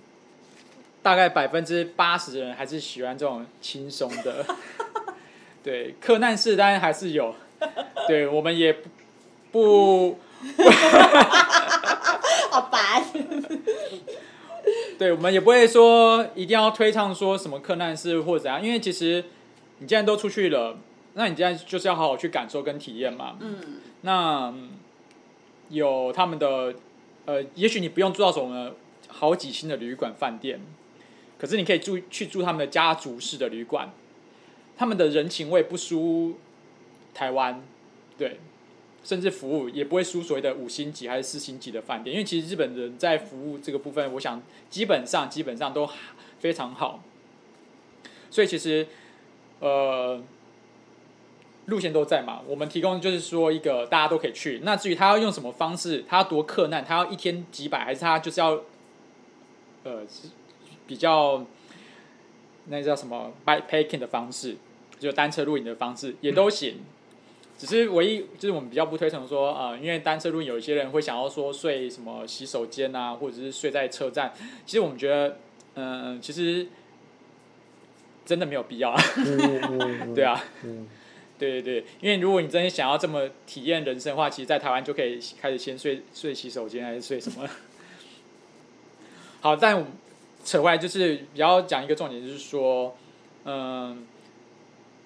[1.01, 4.45] 大概百分之八十的人还是喜欢这种轻松的。
[5.63, 7.33] 对，克难式当然还是有。
[8.07, 8.89] 对，我们也不。
[9.51, 10.19] 不。
[12.51, 13.03] 好白。
[14.97, 19.25] 对，我们也不会说一定要推倡说什么克难式或者怎样，因为其实
[19.79, 20.77] 你既然都出去了，
[21.13, 23.35] 那你现在就是要好好去感受跟体验嘛。
[23.39, 23.57] 嗯。
[24.01, 24.53] 那
[25.69, 26.75] 有他们的
[27.25, 28.71] 呃，也许你不用住到什么
[29.07, 30.61] 好几星的旅馆饭店，
[31.39, 33.91] 可是你可以住去住他们的家族式的旅馆，
[34.77, 36.37] 他们的人情味不输
[37.13, 37.63] 台湾，
[38.17, 38.39] 对。
[39.03, 45.89] 甚至服务也不会输所谓的五星级还是四星级的饭店，因为其实日本人在服务这个部分，我想基本上基本上都
[46.39, 47.03] 非常好。
[48.29, 48.87] 所以其实
[49.59, 50.21] 呃
[51.65, 54.61] 路线都在嘛，我们提供就是说一个大家都可以去。
[54.63, 58.61] 那至于他要用什么方式，他要多克难，他要一天几百，还是他就是要
[59.83, 60.03] 呃
[60.85, 61.45] 比较
[62.67, 64.57] 那叫什么 bikepacking 的方式，
[64.99, 66.81] 就单车露营的方式也都行。
[67.61, 74.33] 只是唯一就是我们比较不推崇说，呃，因为单车路有一些人会想要说睡什么洗手间啊，或者是睡在车站。
[74.65, 75.37] 其实我们觉得，
[75.75, 76.65] 嗯、呃，其实
[78.25, 78.99] 真的没有必要啊。
[80.15, 80.43] 对啊，
[81.37, 87.47] 对对对，因为如果你真的想要这么体验人生的话，其实，在台湾就可以开始先睡睡洗手间，还是睡什么？
[89.39, 89.85] 好，但
[90.43, 92.97] 扯回来就是比较讲一个重点，就是说，
[93.43, 93.97] 嗯、呃，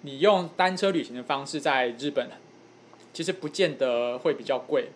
[0.04, 2.30] 你用单车旅行的方式在日本。
[3.16, 4.90] 其实不见得会比较贵，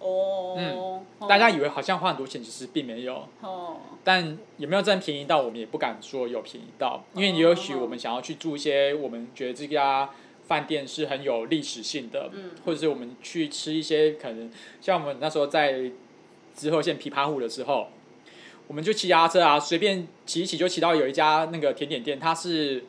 [0.00, 10.10] 哦，嗯，大家以为好像花很多钱，其实并没有，哦，但有没有真便宜到，我们也不敢说有便宜到，因为也许我们想要去住一些我们觉得这家
[10.48, 15.88] 饭店是很有历史性的，嗯，或者是我们去吃一些可能像我们那时候在
[16.56, 17.86] 之后县琵琶湖的时候，
[18.66, 22.86] 我们就骑脚踏车啊，随便骑一骑就骑到有一家那个甜点店，它是。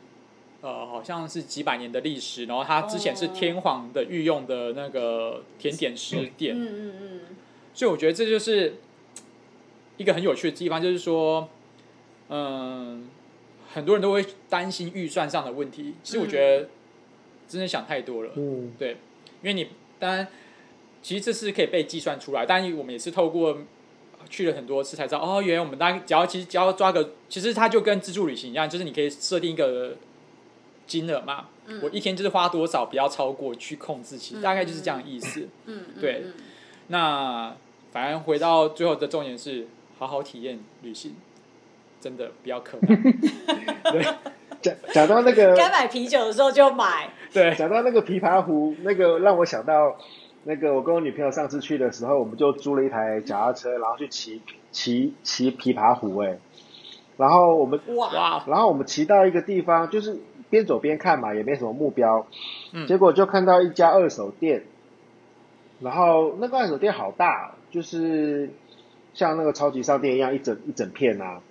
[0.64, 7.22] 呃，好像是几百年的历史，然后它之前是天皇的御用的那个甜点食店，嗯嗯嗯，
[7.74, 8.76] 所以我觉得这就是
[9.98, 11.50] 一个很有趣的地方，就是说，
[12.30, 13.10] 嗯，
[13.74, 16.70] 很多人都会担心预算上的问题，其实我觉得
[17.46, 18.92] 真的想太多了，嗯，对，
[19.42, 19.68] 因为你
[20.00, 20.26] 当然
[21.02, 23.58] 其实这是可以被计算出来，但我们也是透过
[24.30, 29.98] 去了很多次才知道，哦，原来我们大概只要其实只要抓个，其实它就跟自助旅行一样，就是你可以设定一个。
[30.86, 35.48] 金额嘛，嗯、我一天就是花多少，不要超过去控制其实、大概就是这样的意思。
[35.66, 36.24] 嗯，对。
[36.26, 36.34] 嗯、
[36.88, 37.56] 那
[37.92, 39.68] 反正回到最后的重点是，
[39.98, 41.16] 好好体验旅行，
[42.02, 43.02] 真的不要克难。
[43.94, 44.04] 对，
[44.62, 47.10] 讲讲到那个该买啤酒的时候就买。
[47.32, 49.96] 对，讲到那个琵琶湖，那个让我想到，
[50.44, 54.42] 那个我跟我女朋友上次去的时候，我们就租了一台脚踏车，然后去骑
[54.72, 56.38] 骑骑琵琶湖，哎，
[57.16, 60.20] 然后我们哇，然后我们骑到一个地方，就是。
[60.54, 62.28] 边走边看嘛，也没什么目标，
[62.72, 64.64] 嗯，结果就看到一家二手店，
[65.82, 68.52] 然后那个二手店好大，就是
[69.16, 71.42] 像那个超级商店一样，一整一整片啊，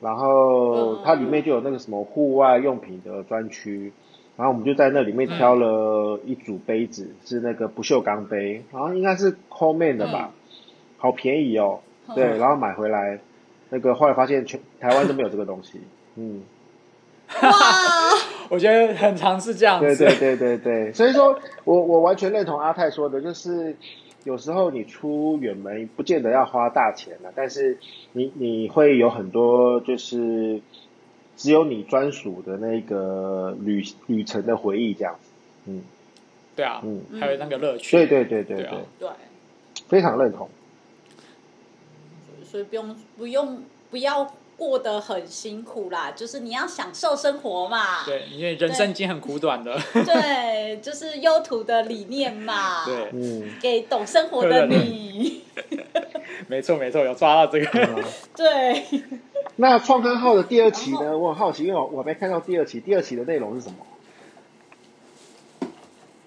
[0.00, 3.92] 然后它里面就有那个什么户外用品的专区，
[4.36, 10.56] 然后我们就在那里面挑了一组杯子，嗯、是那个不锈钢杯，然后应该是 Coleman 的吧，嗯、
[10.98, 11.80] 好便宜哦，
[12.14, 13.18] 对，然后买回来，
[13.70, 15.80] 那个后来发现全台湾都没有这个东西，
[16.14, 16.42] 嗯。
[17.42, 17.50] 哇，
[18.54, 19.96] 我觉得很常是这样子。
[19.96, 23.74] 对对对对对，所以说我我完全认同阿泰说的，就是
[24.22, 27.78] 有时候你出远门不见得要花大钱了，但是
[28.12, 30.60] 你你会有很多就是
[31.36, 35.30] 只有你专属的那个旅旅程的回忆这样子，
[35.66, 35.82] 嗯，
[36.54, 39.08] 对啊，嗯，还有那个乐趣，对对对对对对，对，
[39.88, 40.48] 非常认同。
[42.44, 48.04] 所以不用不用不要过得很辛苦啦，就是你要享受生活嘛。
[48.04, 49.78] 对，因为人生已经很苦短的。
[49.92, 52.84] 对，就是优图的理念嘛。
[52.84, 55.42] 对，嗯，给懂生活的你。
[56.48, 57.66] 没错没错，有抓到这个。
[57.80, 58.02] 嗯、
[58.36, 59.02] 对。
[59.56, 61.16] 那创刊号的第二期呢？
[61.16, 63.76] 我很好奇，因为我我没看到第二期，第二期的内容是什么？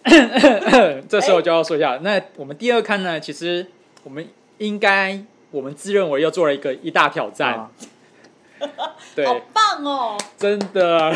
[1.09, 3.19] 这时候就要说一下，欸、那我们第二刊呢？
[3.19, 3.67] 其实
[4.03, 5.21] 我们应该。
[5.49, 7.71] 我们自认为又做了一个一大挑战，啊、
[9.15, 10.17] 对，好棒哦！
[10.37, 11.15] 真的，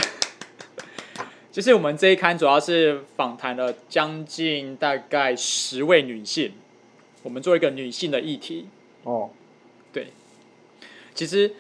[1.52, 6.54] 就是我们这一刊主要是访谈了将近大概十位女性，
[7.24, 8.68] 我们做一个女性的议题
[9.04, 9.30] 哦。
[9.94, 10.08] 对，
[11.14, 11.54] 其实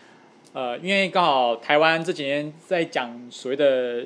[0.54, 4.06] 呃，因为刚好台湾这几年在讲所谓的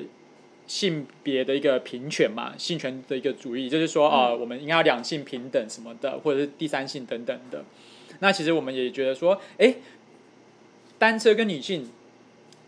[0.66, 7.64] 性别的一个平权嘛，性权的一个主义，就是说啊、我们应该要两性平等什么的，或者是第三性等等的。
[8.18, 9.74] 那其实我们也觉得说，哎，
[10.98, 11.88] 单车跟女性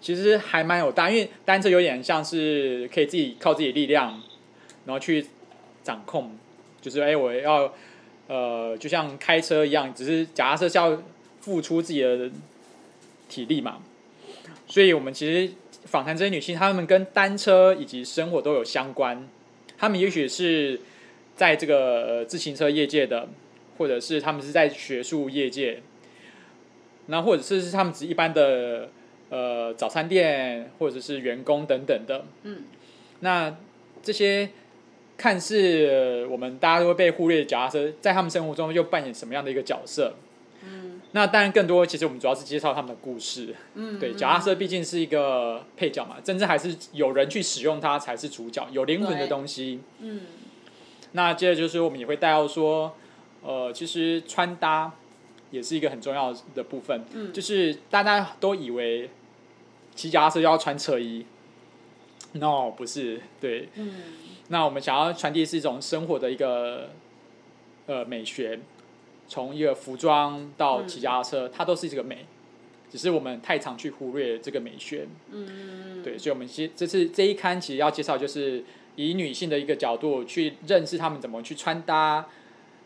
[0.01, 4.23] 其实还蛮有大，因为单车有点像是可以自己靠自己力量，
[4.85, 5.27] 然后去
[5.83, 6.37] 掌控，
[6.81, 7.73] 就是哎，我要
[8.27, 11.03] 呃，就像开车一样，只是假设是要
[11.41, 12.31] 付出自己的
[13.29, 13.83] 体力嘛。
[14.67, 15.53] 所以我们其实
[15.85, 19.29] 访谈这些女性，她们跟单车以及生活都有相关，
[19.77, 20.81] 她们也许是
[21.37, 23.29] 在这个自行车业界的。
[23.79, 25.81] 或者是他们是在学术业界，
[27.09, 28.89] 那或者是是他们只是一般的
[29.29, 32.25] 呃早餐店，或者是员工等等的。
[32.45, 32.63] 嗯，
[33.21, 33.55] 那
[34.03, 34.49] 这些
[35.17, 40.15] 看似我们大家都会被忽略的脚踏车，在他们生活中又扮演什么样的一个角色？
[40.63, 43.55] 嗯，那当然更多，其实我们主要是介绍他们的故事。
[43.75, 49.81] 嗯，对，脚踏车毕竟是一个配角嘛，真正还是有人去使用它才是主角，有灵魂的东西。
[50.01, 50.21] 嗯，
[51.13, 52.95] 那接着就是我们也会带到说。
[53.41, 54.93] 呃，其实穿搭
[55.51, 57.05] 也是一个很重要的部分。
[57.15, 59.11] 嗯，就是大家都以为
[59.95, 61.25] 骑脚踏车要穿车衣
[62.33, 63.69] ，no，不是，对。
[63.75, 63.95] 嗯，
[64.49, 66.91] 那我们想要传递是一种生活的一个
[67.87, 68.61] 呃美学，
[69.27, 72.27] 从一个服装到骑脚踏车，嗯，它都是这个美，
[72.91, 75.07] 只是我们太常去忽略这个美学。
[75.31, 78.63] 嗯，对，所以我们其实这次这一刊其实要介绍，就是
[78.97, 82.27] 以女性的一个角度去认识她们怎么去穿搭。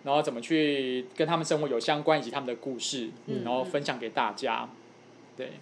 [0.05, 4.69] 然后怎么去跟他们生活有相关，以及他们的故事，嗯、然后分享给大家，
[5.37, 5.53] 对，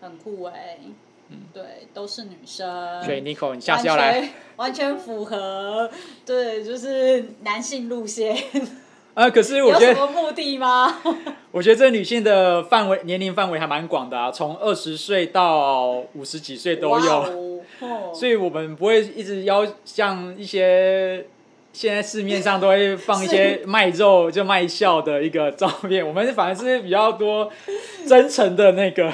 [0.00, 0.80] 很酷哎、欸，
[1.28, 5.90] 嗯，对，都是女生，所以 Nico，你下次要来，完全符合，
[6.24, 8.34] 对，就是男性路线。
[9.12, 11.02] 啊，可是我觉得有什么目的吗？
[11.52, 21.26] 我觉得这女性的范围年龄范围还蛮广的啊，从二十岁到五十几岁都有，哦、所以我们不会一直要像一些。
[21.72, 27.50] 现在市面上都会放一些卖肉就卖笑的一个照片，我们反而是比较多
[28.06, 29.12] 真诚的那个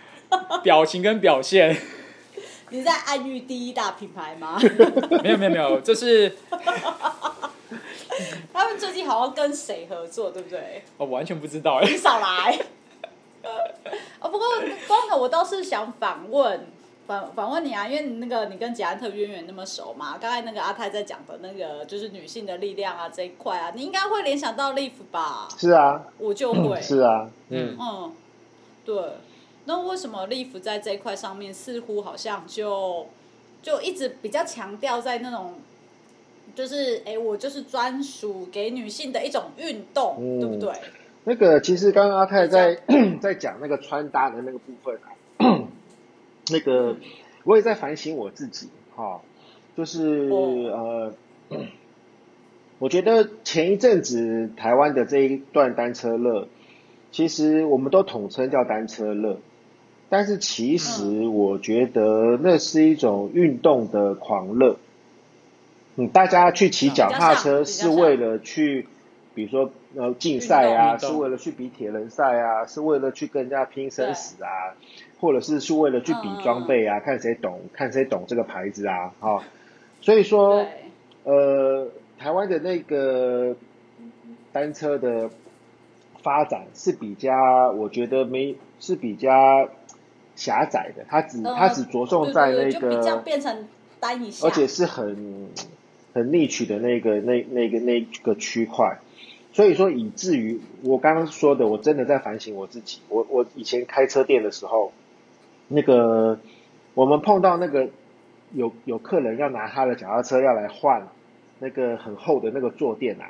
[0.62, 1.76] 表情跟表现。
[2.70, 4.58] 你在暗喻第一大品牌吗？
[5.22, 6.36] 没有没有没有，这是
[8.52, 10.82] 他们最近好像跟谁合作，对不对？
[10.96, 11.88] 我完全不知道哎。
[11.88, 12.58] 你少来。
[14.20, 14.46] 哦，不过
[14.88, 16.66] 光头我倒是想反问。
[17.06, 25.48] 反反问你啊，因为你那个你跟捷安特渊源那么熟嘛，刚才那个阿泰在讲的那个就是女性的力量啊这一块啊，你应该会联想到 Live 吧？
[25.56, 26.80] 是啊，我就会。
[26.80, 28.12] 是啊，嗯嗯，
[28.84, 28.96] 对。
[29.66, 33.06] 那为什么 Live 在这一块上面似乎好像就
[33.62, 35.54] 就一直比较强调在那种，
[36.54, 40.72] 就是哎，我就是专属给女性的一种运动，嗯、对不对？
[41.24, 42.80] 那个其实刚刚阿泰在
[43.20, 45.10] 在讲那个穿搭的那个部分啊。
[46.48, 46.96] 那个，
[47.44, 49.20] 我也在反省我自己，哈、哦，
[49.76, 51.12] 就是呃，
[52.78, 56.46] 我觉得前一阵子台湾的这一段单车热，
[57.10, 59.38] 其实我们都统称叫单车热，
[60.08, 64.76] 但是其实我觉得那是一种运动的狂热，
[65.96, 68.86] 嗯，大家去骑脚踏车是为了去，
[69.34, 74.76] 比如说呃竞赛啊，是为了去比铁人赛啊，是为了去跟人家拼生死啊。
[75.18, 79.42] 或者是是为了去比装备啊，嗯、看谁懂，看谁懂这个牌子啊，哈、哦，
[80.00, 80.66] 所以说，
[81.24, 81.88] 呃，
[82.18, 83.56] 台湾的那个
[84.52, 85.30] 单车的
[86.22, 87.32] 发展是比较，
[87.72, 89.68] 我觉得没是比较
[90.34, 93.66] 狭窄的，它只它、嗯、只着重在那个，比较变成
[93.98, 95.48] 单一，而且是很
[96.12, 98.98] 很 niche 的那个那那个那个区块，
[99.52, 103.00] 所以说以至于我刚刚说的，我真的在反省我自己。
[103.08, 104.92] 我我以前开车店的时候，
[105.68, 106.38] 那个
[106.94, 107.88] 我们碰到那个
[108.52, 111.08] 有有客人要拿他的脚踏车要来换
[111.58, 113.26] 那个很厚的那个坐垫啊。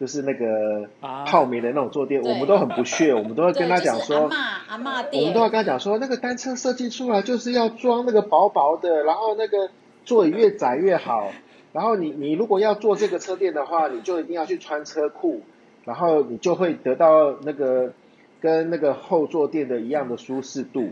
[0.00, 0.88] 就是那个
[1.26, 9.68] 泡棉的那种坐垫，啊、我们都很不屑， 我们都会跟他讲说，就是、阿嬷阿嬷我们都会跟他讲说，那个单车设计出来就是要装那个薄薄的，然后那个
[10.06, 11.30] 座椅越窄越好，
[11.74, 15.42] 然后你你如果要坐这个车垫的话，你就一定要去穿车裤，
[15.84, 17.92] 然后你就会得到那个
[18.40, 20.88] 跟那个后坐垫的一样的舒适度。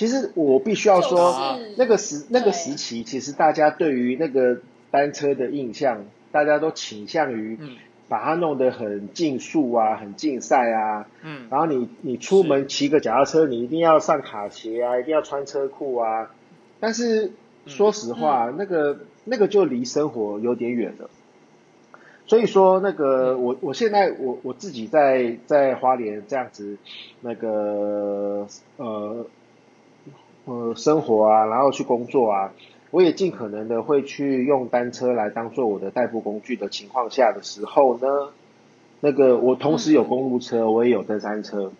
[0.00, 7.58] 其实我必须要说，就是、那个时那个时期，其实大家对于那个单车的印象，大家都倾向于。
[8.08, 16.28] 把它弄得很竞速啊，很竞赛啊，嗯，然后你你出门骑个脚踏车，你一定要上卡鞋啊，一定要穿车裤啊。
[16.80, 17.30] 但是
[17.66, 21.08] 说实话，嗯、那个那个就离生活有点远了。
[22.26, 26.78] 所以说，那个我我现在我我自己在在花莲这样子，
[27.20, 29.24] 那个呃
[30.44, 32.52] 呃生活啊，然后去工作啊。
[32.92, 38.08] 我也尽可能的会去用单车来当做我的代步工具的情况下的时候呢，
[38.98, 41.70] 那个我同时有公路车，我也有登山车，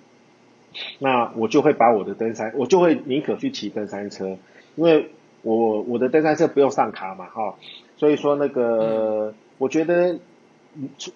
[1.01, 4.39] 那我就会把我的登山，我就会宁可去骑登山车，
[4.77, 5.11] 因为
[5.43, 7.57] 我我的登山车不用上卡嘛，哈，
[7.97, 10.17] 所以说那个我觉得，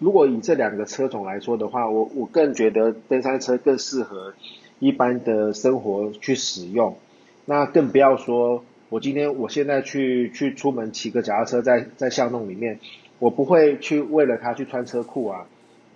[0.01, 4.35] 如果以这两个车种来说的话，我我更觉得登山车更适合
[4.81, 6.97] 一般的生活去使用，
[7.45, 8.65] 那更不要说。
[8.91, 12.79] 我今天，我现在去去出门骑个脚踏车在，在在巷弄里面，
[13.19, 15.47] 我不会去为了它去穿车裤啊，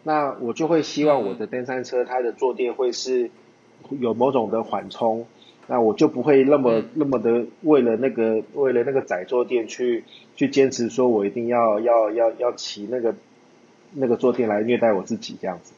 [0.03, 3.31] 那我就会希望我的登山车它的坐垫会是
[4.01, 5.27] 有某种的缓冲，
[5.69, 10.03] 那我就不会那么那么的为了那个为了那个窄坐垫去
[10.35, 13.15] 去坚持说我一定要要要要骑那个
[13.93, 15.73] 那个坐垫来虐待我自己这样子，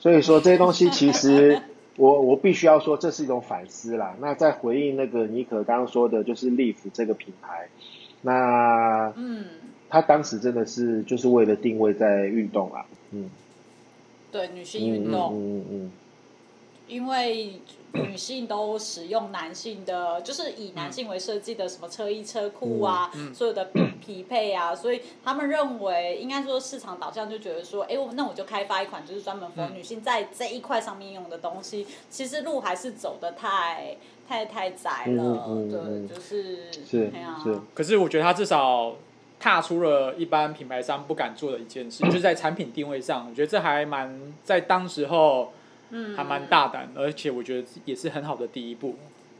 [0.00, 1.62] 所以说这些东西其实。
[1.96, 4.16] 我我必须要说，这是一种反思啦。
[4.20, 7.68] 那在回应那个妮可刚刚说的，就是 Lift 这个品牌，
[8.22, 9.44] 那嗯，
[9.88, 13.28] 他当时真的是就是为了定位在运动啦，嗯，
[14.30, 15.66] 对，女性运动，嗯嗯嗯。
[15.70, 15.92] 嗯
[16.88, 17.54] 因为
[17.94, 23.70] 女性都使用男性的，就是以男性为设计的什么车衣车库啊，嗯、所有的
[24.00, 37.10] 匹配啊，所以他们认为应该说市场导向就觉得说，哎，我那我就开发一款就是专门服务女性在这一块上面用的东西，其实路还是走的太太太窄了，嗯、对，就是是
[37.44, 37.60] 是。
[37.74, 38.94] 可是我觉得他至少
[39.38, 45.52] 踏出了一般品牌商不敢做的一件事，就是在产品定位上，我觉得这还蛮在当时候。
[45.94, 48.96] 嗯，还蛮大胆，而且我觉得也是很好的第一步。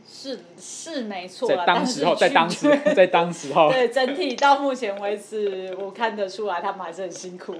[0.06, 7.54] 是是没错，在当时候，在当时， 在当时候，对整体到目前为止，我看得出来他们还是很辛苦。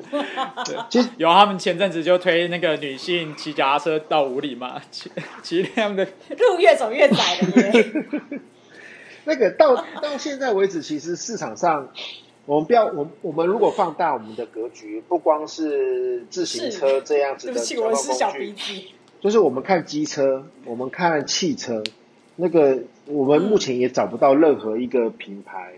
[0.64, 5.11] 对， 有他们前阵子就推那个女性骑脚踏车到五里嘛， 骑
[5.43, 7.93] 骑他们的路越走越窄了耶。
[9.24, 11.88] 那个到到现在为止，其实市场上。
[12.47, 18.88] 我们不要，我我们如果放大我们的格局，不光是自行车这样子的交通工具，
[19.20, 21.84] 就是我们看机车，我们看汽车，
[22.34, 25.74] 那个我们目前也找不到任何一个品牌，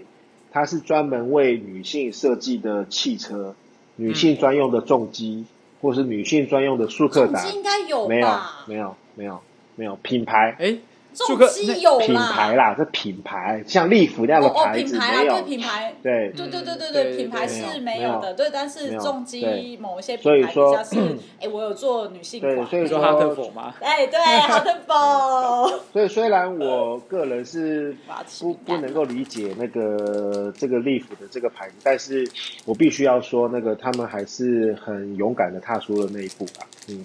[0.51, 3.55] 它是专门为女性设计的汽车，
[3.97, 5.45] 女性专用的重机，
[5.83, 8.09] 或是女性专用的速克达，应该有吧？
[8.09, 8.27] 没有，
[8.67, 9.41] 没有，没有，
[9.77, 10.57] 没有品牌。
[10.59, 10.79] 诶
[11.15, 15.35] 重机有品牌啦，这品牌像利福那样的牌子没有。
[15.35, 20.97] 对品牌，对对对对对品牌是没有的，对，但是重机某一些品牌比较是，
[21.41, 23.75] 哎，我有做女性款，所以说哈特佛吗？
[23.81, 25.81] 哎，对， 哈特佛。
[25.93, 27.97] 所以虽然我个人是
[28.41, 32.29] 不不能够理解那个这个利福的这个牌子，但是
[32.65, 36.67] 我必须要说，那个他们还是很勇敢的踏出了那一步吧。
[36.89, 37.05] 嗯，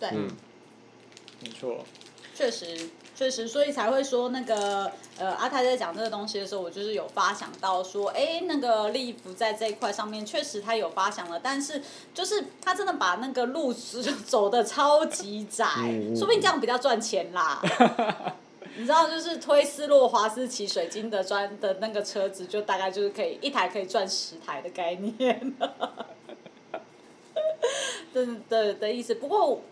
[0.00, 0.28] 对，嗯，
[1.42, 1.84] 没错。
[2.34, 2.66] 确实，
[3.16, 11.80] 确实，所以才会说那个呃，阿泰在讲这个东西的时候，我就是有发想到说，哎，那个利福在这一块上面确实他有发想了，但是
[12.12, 13.72] 就是他真的把那个路
[14.26, 15.64] 走的超级窄，
[16.14, 17.62] 说不定这样比较赚钱啦。
[18.76, 25.54] 你知道，就是推斯洛华斯奇水晶的砖的那个车子，就大概就是可以一台可以赚十台的概念，
[28.12, 29.14] 的的的意思。
[29.14, 29.62] 不过。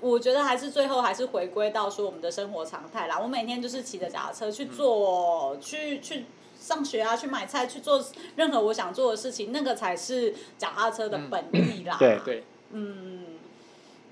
[0.00, 3.18] 我觉得还是最后还是回归到说我们的生活常态啦。
[3.18, 6.26] 我每天就是骑着脚踏车去做，嗯、去去
[6.60, 8.04] 上学啊，去买菜，去做
[8.36, 11.96] 任何我想做的事情，那个才是脚踏车的本意啦。
[11.96, 12.44] 嗯、对对。
[12.70, 13.24] 嗯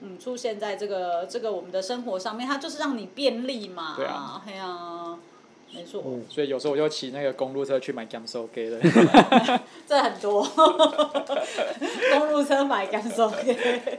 [0.00, 3.94] 嗯，出现在这个这个我们的生活上面，它就是让你便利嘛。
[3.96, 4.42] 对啊。
[4.46, 5.05] 哎呀，
[5.72, 6.02] 没错。
[6.28, 8.80] 所以有时候我就骑那个公路车去买 Gamso 给的。
[9.86, 10.42] 这很多，
[12.12, 13.98] 公路车买 Gamso 给。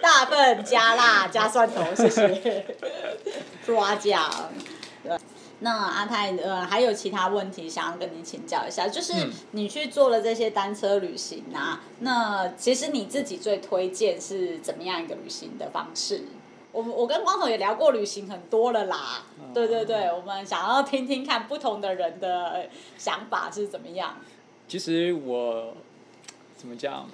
[0.00, 2.76] 大份加辣加蒜头，谢谢。
[3.64, 4.50] 抓奖。
[5.60, 9.14] 那阿泰呃还有其他问题想要跟你请教一下，就是
[9.52, 16.24] 你去做了这些单车旅行啊，嗯、那其实你自己最推荐是怎么样一个旅行的方式？
[16.72, 24.18] 我我跟光头也聊过旅行很多了啦，嗯、对对对，我们想要听听看不同的人的想法是怎么样。
[24.68, 25.74] 其实我
[26.58, 27.08] 怎么讲？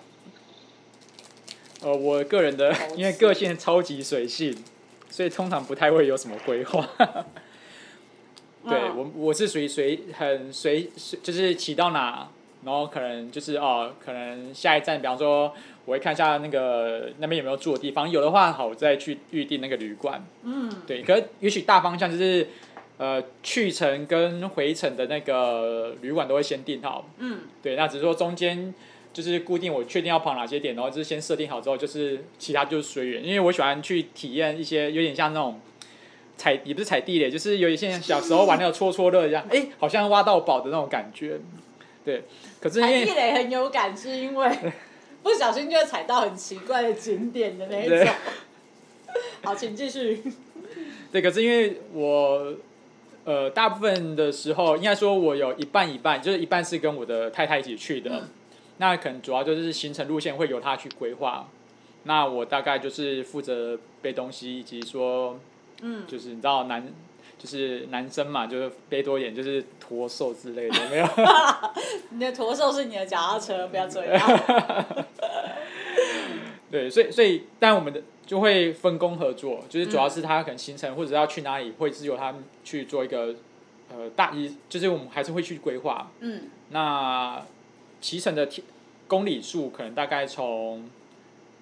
[1.83, 4.53] 呃，我个人的因为个性超级随性，
[5.09, 6.85] 所以通常不太会有什么规划。
[8.69, 10.91] 对我，我是属于随很随，
[11.23, 12.29] 就是骑到哪，
[12.65, 15.55] 然后可能就是哦，可能下一站，比方说，
[15.85, 20.25] 我会看一下那个那边有没有住的地方，有的话好，我再去预定那个旅馆。
[20.43, 22.47] 嗯，对，可是也许大方向就是，
[22.99, 27.09] 呃，去程跟回程的那个旅馆都会先订好。
[27.19, 28.73] 嗯，对，那只是说中间
[29.13, 35.61] 就是固定我确定要跑哪些点，然后就是先设定好之后，就是其他就是随缘，因为我喜欢去体验一些有点像那种。
[36.35, 41.39] 踩也不是踩地雷，就是有一些小时候玩那个戳戳乐一样，哎、欸，好像挖到宝的那种感觉。
[42.05, 42.25] 对，
[42.59, 44.49] 可是因为踩地雷很有感，是因为
[45.23, 48.15] 不小心就会踩到很奇怪的景点的那一种。
[49.43, 50.23] 好，请继续。
[51.11, 52.55] 对，可是因为我
[53.25, 58.29] 呃大部分的时候，应该说我有一半一半，就是一半是跟我的太太一起去的，嗯、
[58.79, 61.49] 那可能主要就是行程路线会由她去规划，
[62.05, 65.39] 那我大概就是负责背东西以及说。
[65.85, 66.93] 嗯，就是你知道男，
[67.43, 71.09] 就是男生嘛，就是背多一点，就是驼兽之类的， 没有。
[72.11, 74.97] 你的驼兽是你的脚踏车，不要追啊。
[76.71, 83.35] 对，所以所以，但我们的就会分工合作，就是主要是他可能行程或者要去哪里，会是由他们去做一个
[83.91, 86.13] 呃大一，就是我们还是会去规划。
[86.21, 86.43] 嗯。
[86.71, 87.45] 那
[88.01, 88.49] 骑乘的
[89.09, 90.89] 公里数可能大概从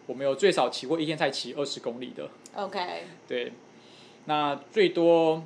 [0.04, 2.28] 我们有最少骑过一天才骑二十公里的。
[2.54, 3.04] OK。
[3.26, 3.54] 对。
[4.26, 5.42] 那最多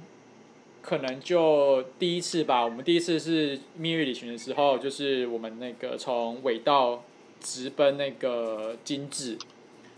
[0.87, 2.62] 可能就第一次吧。
[2.62, 7.03] 我们第一次是蜜月旅行的时候，就是我们那个从尾道
[7.41, 9.39] 直奔那个金治，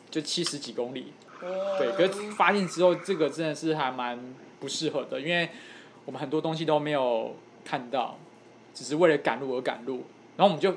[0.09, 1.13] 就七十几公里。
[1.77, 4.17] 对，可是发现之后，这个真的是还蛮
[4.61, 5.49] 不适合的，因为
[6.05, 7.35] 我们很多东西都没有
[7.65, 8.17] 看到，
[8.73, 10.05] 只是为了赶路而赶路。
[10.37, 10.73] 然后我们就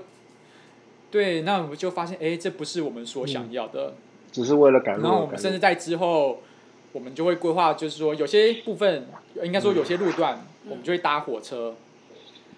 [1.11, 3.93] 对，那我们就发现，哎，这不是我们所想要的，
[4.31, 5.03] 只是为了赶路。
[5.03, 6.41] 然后我们甚至在之后。
[6.91, 9.07] 我们就会规划，就是说有些部分，
[9.43, 11.75] 应该说有些路段，我们就会搭火车，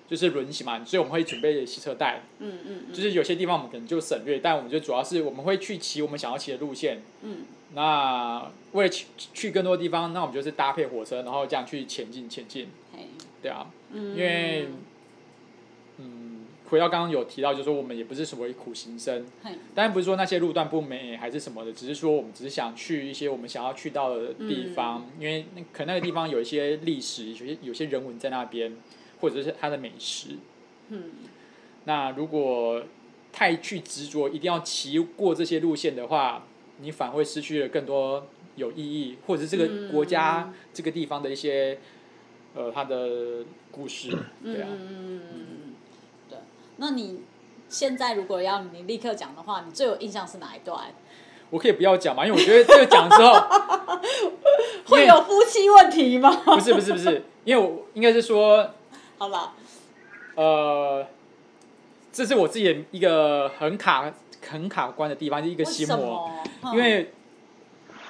[0.09, 2.23] 就是轮行嘛，所以我们会准备洗车袋。
[2.39, 2.93] 嗯嗯。
[2.93, 7.01] 就是有些地方我们可能就省略，但我们就主要是我们会去骑我们想要骑的路线。
[7.21, 7.45] 嗯。
[7.73, 12.69] 那为了去去更多地方，那我们就是搭配火车，然后这样去前进前进。
[13.41, 13.67] 对啊。
[13.93, 14.67] 因为。
[16.71, 19.25] 回到刚刚有提到，就是说我们也不是什么苦行僧，
[19.75, 28.73] 当然不是说那些路段不美还是什么的，只是说我们只是想去一些我们想要去到的地方，嗯、因为那可能那个地方有一些历史，有些有些人文在那边，
[29.19, 30.37] 或者是它的美食。
[30.87, 31.11] 嗯、
[31.83, 32.81] 那如果
[33.33, 36.47] 太去执着一定要骑过这些路线的话，
[36.79, 41.77] 你反而会失去了更多有意义，或者是这个国家、嗯、这个地方的一些
[42.55, 44.09] 呃它的故事，
[44.41, 44.69] 对啊。
[44.71, 45.21] 嗯
[46.81, 47.21] 那你
[47.69, 50.79] 现在如果要你立刻讲的话，你最有印象是哪一段？
[51.51, 52.25] 我可以不要讲嘛？
[52.25, 53.33] 因为我觉得这个讲之后
[54.89, 56.31] 会有夫妻问题吗？
[56.43, 58.71] 不是不是不是，因为我应该是说，
[59.19, 59.53] 好了，
[60.33, 61.05] 呃，
[62.11, 64.11] 这是我自己的一个很卡
[64.49, 66.31] 很卡关的地方，是一个心魔，
[66.63, 67.13] 为因为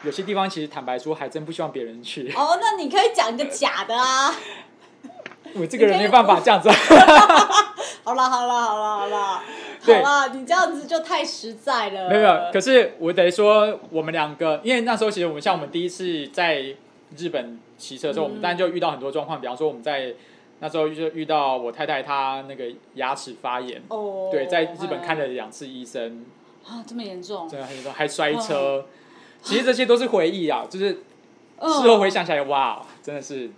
[0.03, 2.32] 有些地方其实坦白说，还真不希望别人去。
[2.38, 4.34] 哦，那你可以讲一个假的啊。
[5.53, 6.69] 我这个人没办法这样子。
[8.04, 9.41] 好了好了好了好了，
[9.86, 12.10] 对好了，你这样子就太实在了。
[12.10, 16.76] 没有没有，可是我得说，我们两个，因为那时候其实我们像我们第一次在
[17.16, 20.14] 日本骑车的时候，嗯、我们当然就遇到很多状况，比方说我们在
[20.60, 26.26] 那时候就遇到我太太她那个牙齿发炎，哦，对，在日本看了两次医生。
[26.66, 27.47] 啊，这么严重？
[27.47, 28.56] 真的很严重，还摔车。
[28.56, 28.86] 哦、
[29.41, 33.49] 其实这些都是回忆啊，就是事后回想起来，哇，真的是。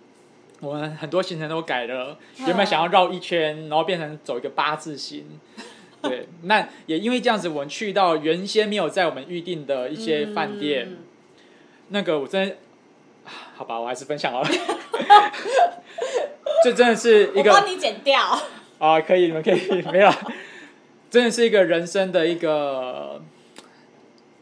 [0.64, 5.26] 我们很多行程都改了，原本想要绕一圈，然后变成走一个八字形。
[6.02, 10.98] 对，那也因为这样子，我们去到原先没有在我们预定的一些饭店，嗯、
[11.90, 12.58] 那个我真，
[13.56, 14.50] 好吧，我还是分享好了。
[16.64, 18.40] 这真的是一个，我帮你剪掉。
[18.80, 20.12] 啊，可以，你们可以，没有，
[21.10, 23.22] 真的是一个人生的一个，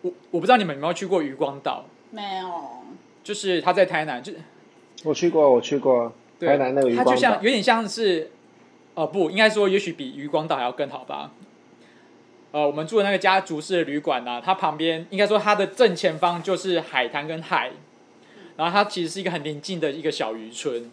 [0.02, 1.86] 我我不知道你们有没有去过渔光岛？
[2.12, 2.48] 没有。
[3.24, 4.34] 就是他在台南，就。
[5.04, 6.14] 我去过，我去过。
[6.40, 8.32] 台南那个渔光岛，它就像有点像是，
[8.96, 11.32] 哦、呃、不，应该说也许比渔光岛还要更好吧。
[12.52, 17.72] 呃，我们住的那个家族式的旅馆呢，它旁边应该说它的正前方就是海滩跟海，
[18.58, 20.90] 然后它其实是一个很宁静的一个小渔村。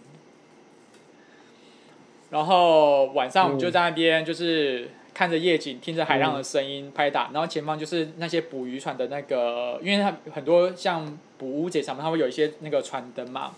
[2.29, 13.53] 然后晚上我们就在那边，就是看着夜景，听着海浪的声音拍打，然后前方就是那些捕鱼船的那个，因为它很多像捕乌贼什么，它会有一些那个船灯嘛。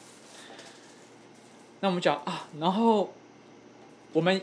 [1.81, 3.12] 那我们讲啊，然后
[4.12, 4.41] 我们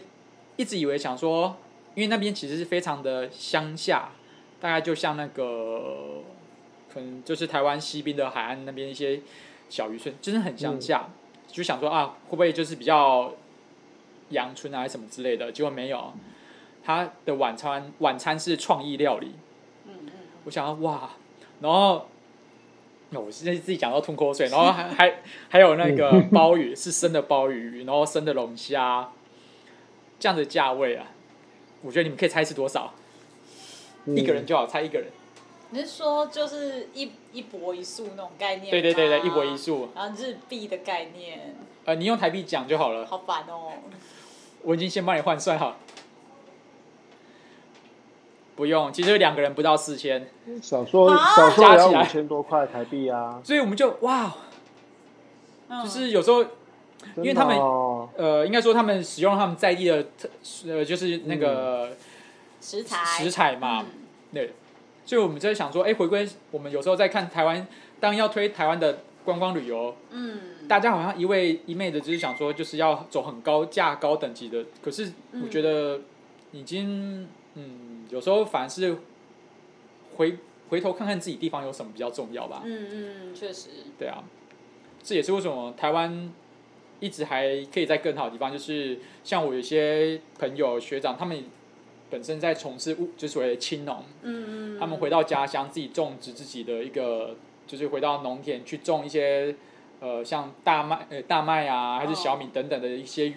[0.56, 1.56] 一直以为想说。
[1.96, 4.12] 因为那边其实是非常的乡下，
[4.60, 6.22] 大概就像那个，
[6.94, 9.20] 可能就是台湾西边的海岸那边一些
[9.68, 11.06] 小渔村，真的很乡下。
[11.08, 11.14] 嗯、
[11.48, 13.34] 就想说啊，会不会就是比较
[14.30, 15.52] 阳春啊，什么之类的？
[15.52, 16.14] 结果没有，
[16.84, 19.32] 他的晚餐晚餐是创意料理。
[19.88, 20.12] 嗯嗯。
[20.44, 21.10] 我想要哇，
[21.62, 22.08] 然后，
[23.14, 29.12] 我现在自己讲到吞口水，然后还还还有那个 鲍鱼是生的鲍鱼，然后生的龙虾，
[30.20, 31.08] 这样的价位啊。
[31.84, 32.93] 我觉得你们可以猜是多少？
[34.05, 35.10] 嗯、一个人就好，猜一个人。
[35.70, 38.72] 你是说就是一一博一粟那种概念？
[38.72, 39.89] 对对对对，一博一粟。
[39.95, 41.55] 然后日币的概念。
[41.86, 43.05] 呃，你用台币讲就好了。
[43.05, 43.74] 好烦哦！
[44.64, 45.78] 我已经先帮你换算好。
[48.58, 50.28] 不用，其实两个人不到四千。
[50.62, 53.39] 少说少说也要五千多块台币啊！
[53.41, 54.36] 所以我们就哇，
[55.82, 56.45] 就是有时候。
[57.16, 57.55] 因为他们，
[58.18, 60.28] 呃，应该说他们使用他们在地的特，
[60.68, 61.91] 呃，就是那个
[62.60, 63.05] 食材。
[63.05, 63.86] 食材嘛，
[64.34, 64.51] 对，
[65.05, 67.66] 所以我们就在想说，哎，回归我们有时候在看台湾，
[67.99, 76.01] 当要推台湾的观光旅游，嗯，大家好像一味一昧的，就是想说就是要走很高价、高等级的，可是我觉得
[76.51, 78.97] 已经，嗯，有时候反而是
[80.16, 80.38] 回
[80.70, 84.24] 回头看看自己地方有什么比较重要吧，嗯嗯，确实，对啊，
[85.03, 86.32] 这也是为什么台湾。
[86.99, 91.43] 一直还可以在更好的地方，就是像我有些朋友学长，他们
[92.10, 97.36] 本身在从事物，就所谓的青农，嗯嗯，他们回到家乡自己种植自己的一个，
[97.68, 99.55] 就是回到农田去种一些，
[99.99, 103.32] 呃，像大麦呃大麦啊，还是小米等等的一些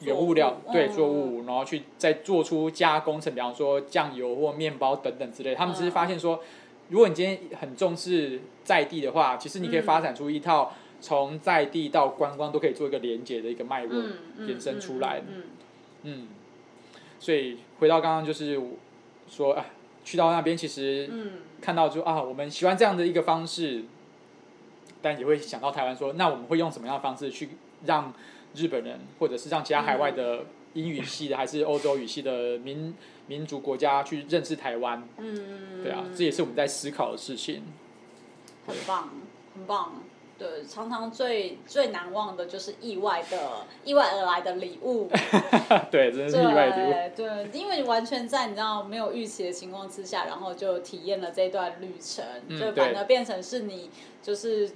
[0.00, 5.54] 原物料，哦、对作物，然后去再做出加工成，比方说酱油或面包等等之类。
[5.54, 6.40] 他们只是发现说，
[6.88, 10.72] 如果你今天很重视在地的话，其实你可以发展出一套。
[11.00, 14.02] 从在地到观光都可以做一个连接的一个脉络
[14.46, 15.22] 延伸出来，
[16.02, 16.28] 嗯，
[17.18, 18.58] 所以回到刚刚就是
[19.28, 19.66] 说，啊，
[20.02, 21.10] 去到那边其实
[21.60, 23.84] 看到就啊，我们喜欢这样的一个方式，
[25.02, 27.50] 但也会想到台湾说，那我们会用什么样的方式去
[27.84, 28.10] 让
[28.54, 30.44] 日本人或者是让其他海外的
[30.74, 32.94] 英语系的还是欧洲语系的民
[33.26, 37.62] 民族国家去认识台湾，嗯，对啊，这也是我们在思考的事情，
[38.66, 39.10] 很棒，
[39.54, 39.92] 很棒。
[40.36, 45.08] 对，常常最最难忘的就是意外的、意外而来的礼物。
[45.92, 46.92] 对，真的是意外的礼物。
[47.14, 53.88] 对，对，因为完全在你知道没有预期的情况之下，然后就体验了这段旅程，嗯、就反而变成是你
[54.20, 54.68] 就是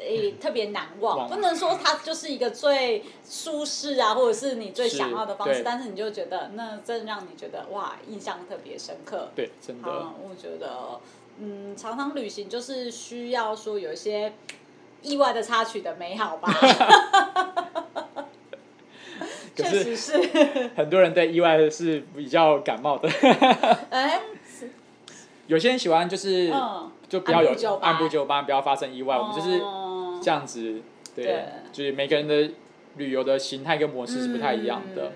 [0.00, 1.28] 诶、欸、特别难忘。
[1.28, 9.30] 不能说它就是一个最舒适啊，或者是你最想要的方式，但是你就觉得那真让你觉得哇，印象特别深刻。
[9.34, 9.88] 对，真的。
[9.90, 11.00] 我觉得，
[11.38, 14.32] 嗯，常常旅行就是需要说有一些。
[15.06, 16.50] 意外的插曲的美好吧，
[19.54, 20.14] 确实是。
[20.74, 23.06] 很多人对意外是比较感冒的。
[23.90, 24.22] 哎，
[25.46, 26.50] 有些人喜欢就是，
[27.06, 29.18] 就不要有按部就班，不要发生意外。
[29.18, 29.60] 我们就是
[30.24, 30.80] 这样子，
[31.14, 32.50] 对，就是每个人的
[32.96, 35.12] 旅游的形态跟模式是不太一样的。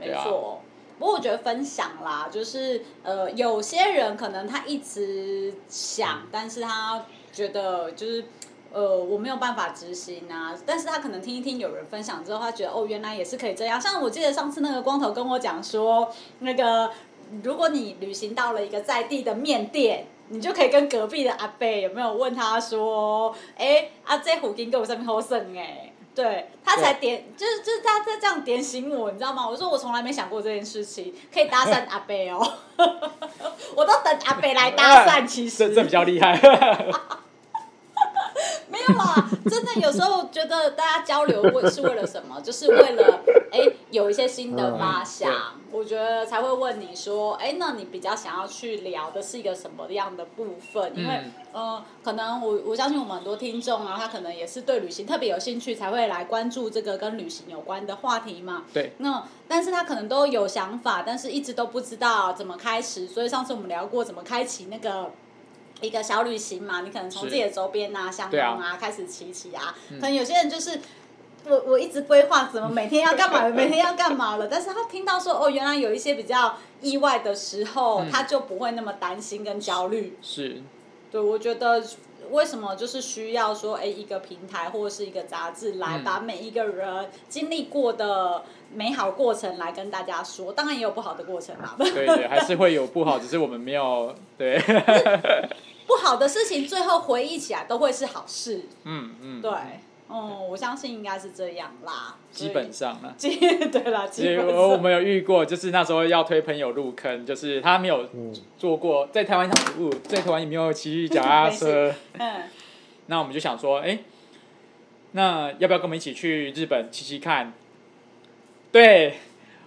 [0.00, 0.62] 没错，
[0.98, 8.24] 不过我觉得分享啦，就是呃，有些人可能他一直想，但是他觉得就是。
[8.72, 13.80] 呃，我没有办法执行啊，但是他可能听一听有人分享之后，他觉得哦，原来也是可以这样。
[13.80, 16.90] 像我记得上次那个光头跟我讲说，那个
[17.42, 29.48] 如果你旅行到了一个在地的面店，你就可以跟隔壁的阿伯有没有问他说，哎，啊这虎金给我上面好省哎，对他才点，就是就是他在这样点醒我，你知道吗？
[29.48, 32.52] 我说我从来没想过这件事情，可以搭讪阿伯哦，
[33.76, 36.38] 我都等阿伯来搭讪，其实这这比较厉害。
[38.68, 42.40] 没有啦，真的有时候觉得大家交流为是为了什么？
[42.42, 43.20] 就是为了
[43.52, 43.60] 哎
[43.90, 50.92] 有一些新的发想，嗯、我觉得才会问你说，哎，那你比较想要去聊的是一个什么样的部分？
[50.96, 51.14] 因为、
[51.52, 58.64] 嗯、呃，可能我我相信我们很多听众啊，他可能也是对旅行特别有兴趣，才会来关注这个跟旅行有关的话题嘛。
[58.74, 58.92] 对。
[58.98, 63.06] 那但是他可能都有想法，但是一直都不知道怎么开始。
[63.06, 65.10] 所以上次我们聊过怎么开启那个。
[65.80, 70.80] 一个小旅行嘛，你可能从自己的周边啊、香港啊开始骑骑啊，嗯、可能有些人就是
[71.46, 74.48] 我我一直规划怎么每天要干嘛了， 每天要干嘛了。
[74.48, 80.16] 但是他听到说哦，原来有一些比较意外的时候，嗯、他就不会那么担心跟焦虑。
[80.22, 80.62] 是，
[81.10, 81.82] 对，我觉得
[82.30, 90.52] 为什么就是需要说，哎，一个平台或者是一个杂志来把每一个人经历过的美好过程来跟大家说。
[90.52, 91.74] 当然也有不好的过程啦。
[91.78, 94.58] 对 对，还是会有不好，只是我们没有对。
[95.86, 98.62] 不好的事情最后回忆起来都会是好事。
[98.84, 99.52] 嗯嗯，对。
[100.08, 102.16] 哦、嗯，我相信应该是这样啦。
[102.30, 104.56] 基本上 啦，对啦，基本上。
[104.56, 108.08] 我们有遇过，就是那时候要推朋友入坑，就是他没有
[108.56, 111.92] 做过，在台湾想服务，在台湾也没有骑脚踏车。
[112.18, 112.42] 嗯。
[113.06, 114.04] 那我们就想说，哎、欸，
[115.12, 117.52] 那要不要跟我们一起去日本骑骑看？
[118.70, 119.18] 对，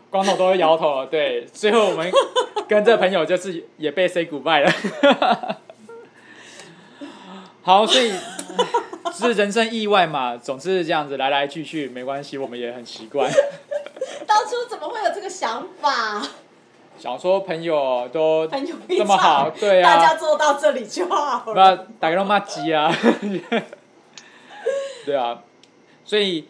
[0.09, 1.07] 光头都摇头了。
[1.07, 2.09] 对，最后我们
[2.67, 5.59] 跟这朋友就是也被 say goodbye 了。
[7.61, 8.13] 好，所以。
[9.11, 13.29] 是人生意外嘛，总是这样子来来去去，没关系，我们也很习惯。
[14.27, 16.21] 当初怎么会有这个想法？
[16.97, 21.55] 想说朋友都这么好，对啊，大家做到这里就好了。
[21.55, 22.93] 那大家都骂鸡啊，
[25.05, 25.41] 对啊，
[26.03, 26.45] 所以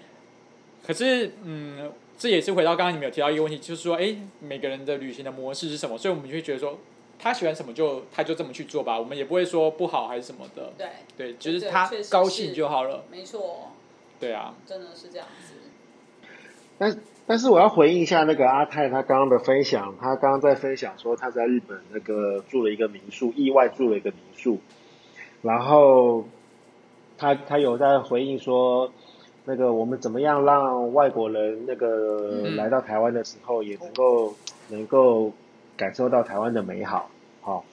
[0.85, 5.97] 可是嗯，这也是回到刚刚你们有提到一个问题，就是说，哎，每个人的旅行的模式是什么？
[5.97, 6.79] 所以我们就会觉得说。
[7.21, 10.71] 他喜欢什么就他就这么去做吧，我们也不会说不好还是什么的。
[10.77, 13.03] 对对，就是他高兴就好了。
[13.11, 13.73] 没错。
[14.21, 14.55] 对啊。
[14.65, 15.53] 真的是这样子。
[16.77, 16.97] 但
[17.27, 24.59] 但是我要回应一下那个阿泰他刚刚的分享，他刚刚在分享说他在日本那个住了一个民宿，意外住了一个民宿，
[25.41, 26.23] 然后
[27.17, 28.89] 他他有在回应说，
[29.43, 34.35] 那个我们怎么样让外国人那个来到台湾的时候也能够、嗯、
[34.69, 35.33] 能够。
[35.79, 37.09] 感受到台湾的美好，
[37.39, 37.63] 好，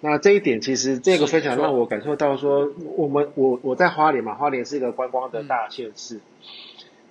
[0.00, 6.18] 那这一点其实这个分享让我感受到说，我们我我在花莲嘛，花莲是一个观光的大县市，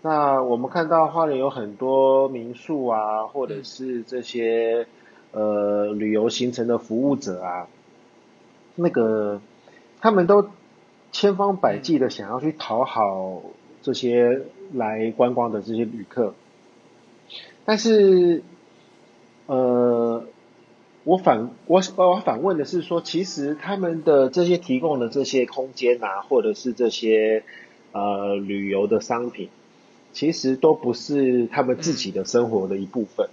[0.02, 4.86] 那我们看到花莲有很多民宿啊，或者是这些
[5.32, 7.68] 呃旅游行程的服务者啊，
[8.76, 9.40] 那个
[10.02, 10.50] 他们都
[11.14, 13.42] 千方百计的想要去讨好
[13.82, 14.42] 这些
[14.74, 16.34] 来观光的这些旅客，
[17.64, 18.44] 但是
[19.48, 20.26] 呃。
[21.06, 27.44] 我反我我反问的是说，其实他们的这些提供的这些空间啊，或者是这些
[27.92, 29.50] 呃旅游的商品，
[30.14, 33.28] 其实都不是他们自己的生活的一部分。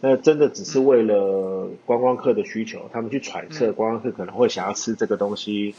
[0.00, 5.76] 那真的只是为了观光客的需求，他们去揣测观光客可能会想要吃这个东西，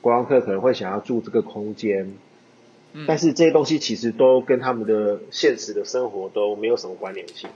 [0.00, 2.14] 观光客可能会想要住这个空间。
[3.06, 7.50] 但是这些东西其实都跟他们的现实的生活都没有什么关联性。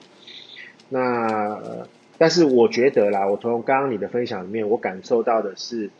[0.95, 1.86] 那。
[2.16, 5.90] 但是我觉得啦，我从刚刚你的分享里面，我感受到的是，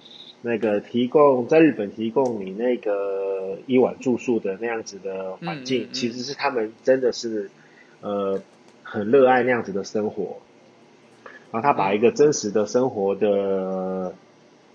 [0.43, 7.51] 那个提供在日本提供你那个一晚住宿的那样子的环境，嗯嗯嗯、其实是他们真的是，
[8.01, 8.41] 呃，
[8.85, 10.37] 很热爱那样子的生活，
[11.51, 14.15] 然后他把一个真实的生活的、嗯、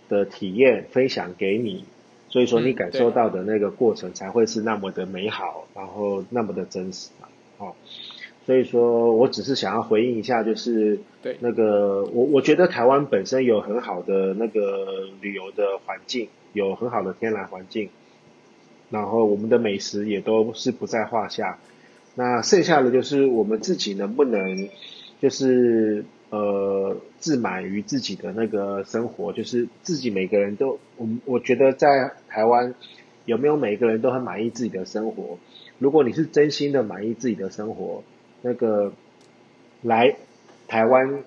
[0.09, 1.85] 的体验分享给你，
[2.27, 7.75] 所以说你感受到的那个过程才会是那么的美好，然后那么的真实嘛，哦。
[8.49, 17.89] 所以说我只是想要回应一下，就是对那个我我觉得台湾本身有很好的那个旅游的环境，有很好的天然环境，
[18.89, 21.59] 然后我们的美食也都是不在话下。
[22.15, 24.67] 那剩下的就是我们自己能不能，
[25.21, 32.73] 就是呃自满于自己的那个生活，就是自己每个人都我我觉得在台湾
[33.25, 35.37] 有没有每个人都很满意自己的生活？
[35.77, 38.01] 如果你是真心的满意自己的生活。
[38.41, 38.91] 那个
[39.81, 40.15] 来
[40.67, 41.23] 台湾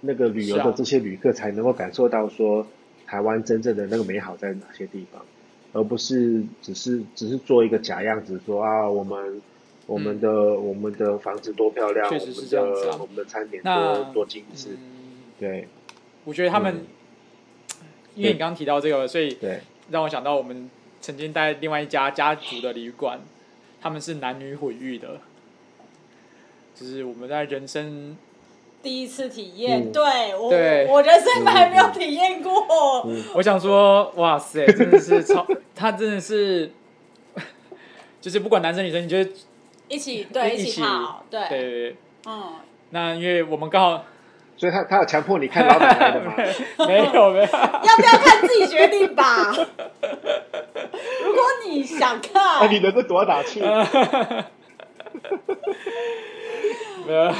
[0.00, 2.66] 那个旅游的这些旅客才能够感受到说
[3.06, 5.24] 台湾真正的那个美好在哪些地方，
[5.72, 9.40] 而不是只是只是做一个假样子说啊，我们
[9.86, 14.78] 我们的、嗯、我们的房子多漂亮，确实是这样子啊、我们的餐点多多精致，嗯、
[15.38, 15.68] 对。
[16.24, 19.60] 我觉得他们，嗯、因为你刚刚提到这个，所以对。
[19.90, 23.18] 让我想到我们曾经在另外一家家族的旅馆，
[23.80, 25.20] 他们是男女混浴的。
[26.74, 28.16] 就是我们在人生
[28.82, 32.52] 第一次体验，嗯、对我对我人生还没有体验过。
[33.06, 36.72] 嗯、我想说，哇塞，真的是超， 他真的是，
[38.20, 39.18] 就是不管男生女生，你就
[39.88, 41.96] 一起对一起跑，对对对，
[42.26, 42.42] 嗯。
[42.90, 44.04] 那因为我们刚好，
[44.56, 46.34] 所以他他有强迫你看老奶奶的吗？
[46.86, 49.50] 没 有没有，要不要看自己决定吧。
[51.24, 53.62] 如果你想看，那你能够多打气。
[57.06, 57.32] 没有，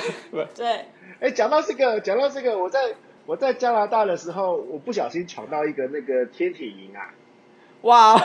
[0.55, 0.87] 对。
[1.21, 2.81] 哎，讲到这个，讲到这个，我在
[3.27, 7.15] 我在加拿大的时候，我不小心闯到一个那个天体营啊！
[7.83, 8.21] 哇，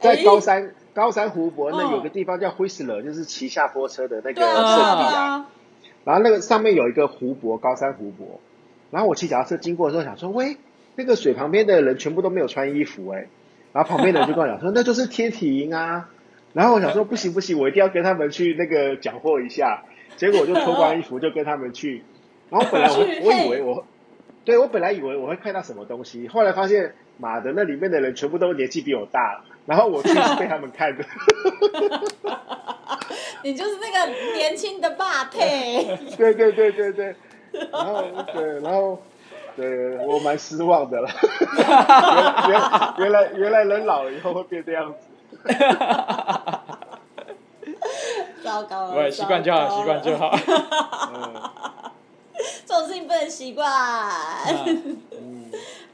[0.00, 5.46] 在高山，高山湖泊那有个地方叫 Whistler，就是骑下坡车的那个圣地啊。
[6.04, 8.40] 然后那个上面有一个湖泊，高山湖泊。
[8.90, 10.56] 然后我骑脚踏车经过的时候，想说，喂，
[10.96, 13.28] 那个水旁边的人全部都没有穿衣服哎。
[13.72, 16.10] 然后旁边的人就跟我讲说，那就是天体营啊。
[16.52, 19.84] 然后我想说，不行不行，我一定要跟他们去那个缴获一下。
[20.16, 22.04] 结果我就脱光衣服就跟他们去。
[22.50, 23.86] 然后本来我 我以为我，
[24.44, 29.42] 对我本来以为我会看到什么东西，后来发现，妈的，那里面的人全部都年纪比我大。
[29.64, 31.04] 然后我就是被他们看的。
[33.44, 35.84] 你就是那个年轻的霸配。
[36.16, 37.14] 对对对对对。
[37.70, 38.02] 然后
[38.34, 39.00] 对，然后
[39.56, 41.08] 对我蛮失望的了。
[42.48, 42.60] 原原
[42.98, 44.98] 原来原来人老了以后会变这样子。
[48.42, 48.94] 糟糕了。
[48.94, 50.36] 对，习惯就好，习惯就好。
[52.66, 53.68] 这种事情不能习惯。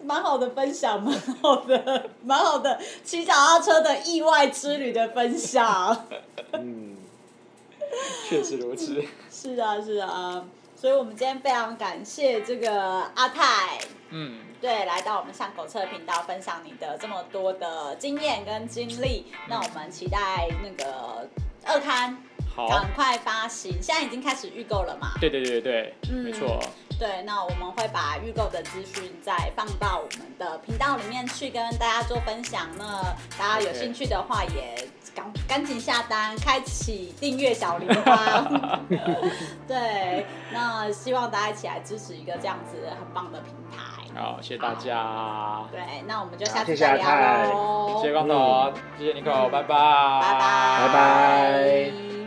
[0.03, 6.07] 蛮好的分享，蛮好的， 蛮好的骑脚踏车的意外之旅的分享。
[6.53, 6.97] 嗯，
[8.29, 9.05] 确实如此。
[9.31, 10.45] 是啊，是啊。
[10.81, 13.79] 所以，我们今天非常感谢这个阿泰，
[14.11, 19.27] 嗯，对，来到我们巷口车频道分享你的这么多的经验跟经历。
[19.33, 21.29] 嗯、那我们期待那个
[21.65, 22.17] 二刊，
[22.55, 23.73] 好，赶快发行。
[23.81, 25.13] 现在已经开始预购了嘛？
[25.21, 26.59] 对对对对，嗯，没错。
[26.99, 32.69] 对，那我们会把预购的资讯再放到我们的频道里面去跟大家做分享。
[32.77, 38.81] 那大家有兴趣的话，也赶赶紧下单，开启订阅小铃铛。
[39.69, 43.98] 对，那希望大家一起来支持一个这样子很棒的平台。
[44.19, 45.63] 好，谢谢大家。
[45.71, 48.01] 对，那我们就下次再聊喽。
[48.03, 49.69] 谢谢光头，谢谢 Nico，拜拜，
[50.21, 52.18] 拜拜，拜拜。